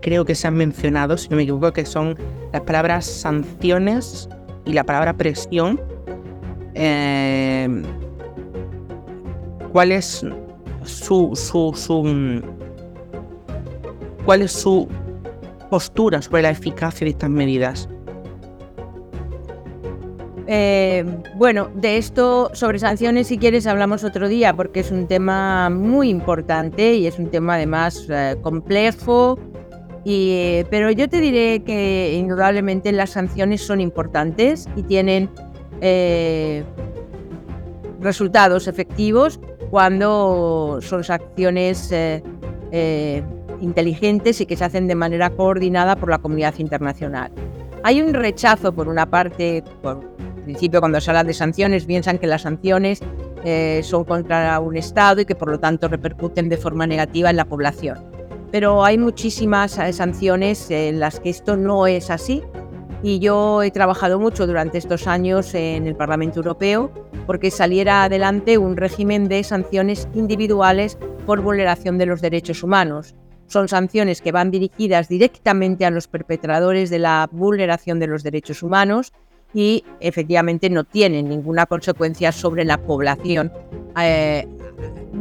creo 0.00 0.24
que 0.24 0.34
se 0.34 0.48
han 0.48 0.54
mencionado, 0.54 1.18
si 1.18 1.28
no 1.28 1.36
me 1.36 1.42
equivoco, 1.42 1.72
que 1.72 1.84
son 1.84 2.16
las 2.52 2.62
palabras 2.62 3.04
sanciones 3.04 4.28
y 4.64 4.72
la 4.72 4.84
palabra 4.84 5.16
presión, 5.16 5.80
Em, 6.74 7.82
cuál 9.72 9.92
es 9.92 10.24
su, 10.84 11.34
su, 11.34 12.42
cuál 14.24 14.42
es 14.42 14.52
su 14.52 14.88
postura 15.68 16.20
sobre 16.22 16.42
la 16.42 16.50
eficacia 16.50 17.04
de 17.04 17.10
estas 17.10 17.30
medidas. 17.30 17.88
Eh, 20.52 21.04
bueno, 21.36 21.70
de 21.76 21.96
esto 21.96 22.50
sobre 22.54 22.80
sanciones, 22.80 23.28
si 23.28 23.38
quieres, 23.38 23.68
hablamos 23.68 24.02
otro 24.02 24.28
día, 24.28 24.52
porque 24.52 24.80
es 24.80 24.90
un 24.90 25.06
tema 25.06 25.70
muy 25.70 26.08
importante 26.08 26.94
y 26.94 27.06
es 27.06 27.20
un 27.20 27.30
tema 27.30 27.54
además 27.54 28.06
eh, 28.08 28.36
complejo. 28.42 29.38
Y, 30.04 30.64
pero 30.70 30.90
yo 30.90 31.08
te 31.08 31.20
diré 31.20 31.62
que 31.62 32.14
indudablemente 32.18 32.90
las 32.90 33.10
sanciones 33.10 33.60
son 33.60 33.80
importantes 33.80 34.68
y 34.74 34.82
tienen 34.82 35.30
eh, 35.80 36.64
resultados 38.00 38.66
efectivos 38.66 39.40
cuando 39.70 40.78
son 40.82 41.02
acciones 41.08 41.92
eh, 41.92 42.22
eh, 42.72 43.22
inteligentes 43.60 44.40
y 44.40 44.46
que 44.46 44.56
se 44.56 44.64
hacen 44.64 44.88
de 44.88 44.94
manera 44.94 45.30
coordinada 45.30 45.96
por 45.96 46.10
la 46.10 46.18
comunidad 46.18 46.54
internacional. 46.58 47.30
Hay 47.82 48.00
un 48.02 48.14
rechazo 48.14 48.72
por 48.72 48.88
una 48.88 49.06
parte, 49.06 49.62
por 49.82 50.00
principio 50.44 50.80
cuando 50.80 51.00
se 51.00 51.10
habla 51.10 51.24
de 51.24 51.34
sanciones, 51.34 51.84
piensan 51.84 52.18
que 52.18 52.26
las 52.26 52.42
sanciones 52.42 53.00
son 53.82 54.04
contra 54.04 54.60
un 54.60 54.76
Estado 54.76 55.22
y 55.22 55.24
que 55.24 55.34
por 55.34 55.50
lo 55.50 55.58
tanto 55.58 55.88
repercuten 55.88 56.50
de 56.50 56.58
forma 56.58 56.86
negativa 56.86 57.30
en 57.30 57.36
la 57.36 57.46
población. 57.46 57.98
Pero 58.50 58.84
hay 58.84 58.98
muchísimas 58.98 59.72
sanciones 59.92 60.70
en 60.70 61.00
las 61.00 61.20
que 61.20 61.30
esto 61.30 61.56
no 61.56 61.86
es 61.86 62.10
así 62.10 62.42
y 63.02 63.18
yo 63.18 63.62
he 63.62 63.70
trabajado 63.70 64.18
mucho 64.18 64.46
durante 64.46 64.78
estos 64.78 65.06
años 65.06 65.54
en 65.54 65.86
el 65.86 65.96
Parlamento 65.96 66.40
Europeo 66.40 66.92
porque 67.26 67.50
saliera 67.50 68.04
adelante 68.04 68.58
un 68.58 68.76
régimen 68.76 69.28
de 69.28 69.42
sanciones 69.42 70.08
individuales 70.14 70.98
por 71.26 71.40
vulneración 71.40 71.98
de 71.98 72.06
los 72.06 72.20
derechos 72.20 72.62
humanos. 72.62 73.14
Son 73.46 73.68
sanciones 73.68 74.20
que 74.20 74.32
van 74.32 74.50
dirigidas 74.50 75.08
directamente 75.08 75.84
a 75.84 75.90
los 75.90 76.08
perpetradores 76.08 76.90
de 76.90 76.98
la 76.98 77.28
vulneración 77.32 77.98
de 77.98 78.06
los 78.06 78.22
derechos 78.22 78.62
humanos 78.62 79.12
y 79.52 79.84
efectivamente 79.98 80.70
no 80.70 80.84
tienen 80.84 81.28
ninguna 81.28 81.66
consecuencia 81.66 82.30
sobre 82.30 82.64
la 82.64 82.78
población 82.78 83.52
eh, 84.00 84.46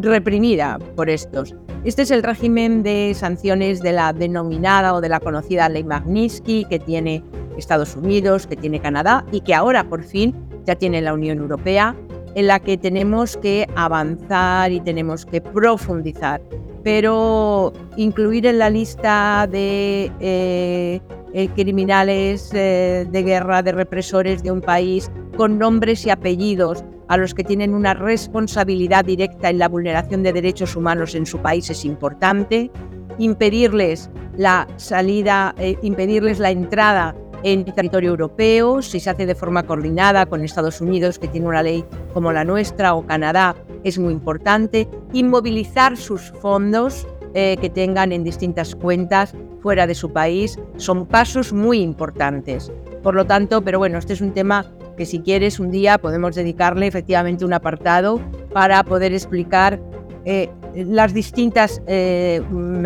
reprimida 0.01 0.77
por 0.95 1.09
estos. 1.09 1.55
Este 1.85 2.03
es 2.03 2.11
el 2.11 2.23
régimen 2.23 2.83
de 2.83 3.13
sanciones 3.15 3.81
de 3.81 3.93
la 3.93 4.13
denominada 4.13 4.93
o 4.93 5.01
de 5.01 5.09
la 5.09 5.19
conocida 5.19 5.69
ley 5.69 5.83
Magnitsky 5.83 6.65
que 6.69 6.77
tiene 6.77 7.23
Estados 7.59 7.95
Unidos, 7.95 8.47
que 8.47 8.55
tiene 8.55 8.79
Canadá 8.79 9.25
y 9.31 9.41
que 9.41 9.53
ahora 9.53 9.87
por 9.87 10.03
fin 10.03 10.33
ya 10.65 10.75
tiene 10.75 11.01
la 11.01 11.13
Unión 11.13 11.39
Europea, 11.39 11.95
en 12.35 12.47
la 12.47 12.59
que 12.59 12.77
tenemos 12.77 13.37
que 13.37 13.67
avanzar 13.75 14.71
y 14.71 14.79
tenemos 14.81 15.25
que 15.25 15.41
profundizar. 15.41 16.41
Pero 16.83 17.73
incluir 17.97 18.45
en 18.45 18.59
la 18.59 18.69
lista 18.69 19.47
de 19.49 20.11
eh, 20.19 21.01
eh, 21.33 21.47
criminales 21.49 22.51
eh, 22.53 23.05
de 23.09 23.23
guerra, 23.23 23.61
de 23.61 23.71
represores 23.71 24.43
de 24.43 24.51
un 24.51 24.61
país, 24.61 25.11
con 25.35 25.57
nombres 25.57 26.05
y 26.05 26.09
apellidos, 26.09 26.83
a 27.07 27.17
los 27.17 27.33
que 27.33 27.43
tienen 27.43 27.73
una 27.73 27.95
responsabilidad 27.95 29.03
directa 29.03 29.49
en 29.49 29.57
la 29.57 29.67
vulneración 29.67 30.21
de 30.21 30.31
derechos 30.31 30.75
humanos 30.75 31.15
en 31.15 31.25
su 31.25 31.39
país 31.39 31.69
es 31.69 31.83
importante. 31.83 32.69
Impedirles 33.17 34.11
la 34.37 34.67
salida, 34.77 35.55
impedirles 35.81 36.37
la 36.37 36.51
entrada 36.51 37.15
en 37.43 37.65
territorio 37.65 38.11
europeo, 38.11 38.81
si 38.81 38.99
se 38.99 39.09
hace 39.09 39.25
de 39.25 39.35
forma 39.35 39.63
coordinada 39.63 40.25
con 40.25 40.43
Estados 40.43 40.81
Unidos, 40.81 41.19
que 41.19 41.27
tiene 41.27 41.47
una 41.47 41.63
ley 41.63 41.85
como 42.13 42.31
la 42.31 42.43
nuestra, 42.43 42.93
o 42.93 43.05
Canadá, 43.05 43.55
es 43.83 43.97
muy 43.99 44.13
importante. 44.13 44.87
Inmovilizar 45.13 45.97
sus 45.97 46.31
fondos 46.41 47.07
eh, 47.33 47.57
que 47.61 47.69
tengan 47.69 48.11
en 48.11 48.23
distintas 48.23 48.75
cuentas 48.75 49.35
fuera 49.61 49.85
de 49.85 49.95
su 49.95 50.11
país 50.11 50.59
son 50.77 51.05
pasos 51.05 51.53
muy 51.53 51.79
importantes. 51.79 52.71
Por 53.03 53.15
lo 53.15 53.25
tanto, 53.25 53.61
pero 53.61 53.77
bueno, 53.77 53.97
este 53.97 54.13
es 54.13 54.21
un 54.21 54.33
tema 54.33 54.65
que 54.97 55.05
si 55.05 55.19
quieres 55.19 55.59
un 55.59 55.71
día 55.71 55.97
podemos 55.97 56.35
dedicarle 56.35 56.87
efectivamente 56.87 57.45
un 57.45 57.53
apartado 57.53 58.19
para 58.51 58.83
poder 58.83 59.13
explicar 59.13 59.79
eh, 60.25 60.49
las 60.73 61.13
distintas 61.13 61.81
eh, 61.87 62.41
mm, 62.49 62.85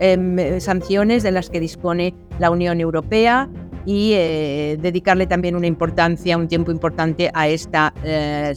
em, 0.00 0.60
sanciones 0.60 1.22
de 1.22 1.30
las 1.30 1.48
que 1.48 1.60
dispone 1.60 2.14
la 2.38 2.50
Unión 2.50 2.80
Europea 2.80 3.48
y 3.86 4.12
eh, 4.14 4.78
dedicarle 4.80 5.26
también 5.26 5.56
una 5.56 5.66
importancia, 5.66 6.36
un 6.36 6.48
tiempo 6.48 6.70
importante 6.70 7.30
a 7.34 7.48
esta 7.48 7.92
eh, 8.02 8.54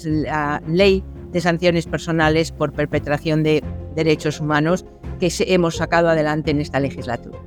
ley 0.68 1.04
de 1.32 1.42
sanciones 1.42 1.86
personales 1.86 2.52
por 2.52 2.72
perpetración 2.74 3.44
de 3.44 3.64
derechos 3.96 4.40
humanos 4.40 4.86
que 5.20 5.30
hemos 5.48 5.76
sacado 5.76 6.10
adelante 6.10 6.52
en 6.52 6.62
esta 6.62 6.80
legislatura. 6.80 7.38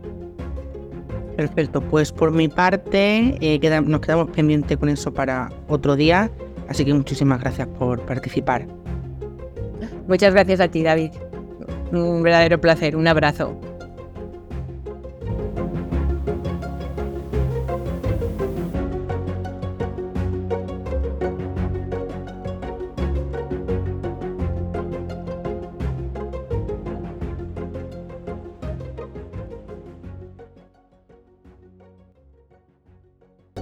Perfecto, 1.36 1.80
pues 1.80 2.12
por 2.12 2.32
mi 2.32 2.48
parte 2.48 3.36
eh, 3.40 3.80
nos 3.84 4.00
quedamos 4.00 4.30
pendientes 4.30 4.76
con 4.76 4.88
eso 4.90 5.14
para 5.14 5.50
otro 5.68 5.96
día, 5.96 6.30
así 6.68 6.84
que 6.84 6.92
muchísimas 6.92 7.40
gracias 7.40 7.66
por 7.78 8.02
participar. 8.02 8.66
Muchas 10.06 10.34
gracias 10.34 10.60
a 10.60 10.68
ti, 10.68 10.82
David. 10.82 11.12
Un 11.92 12.22
verdadero 12.22 12.60
placer, 12.60 12.94
un 12.96 13.06
abrazo. 13.08 13.58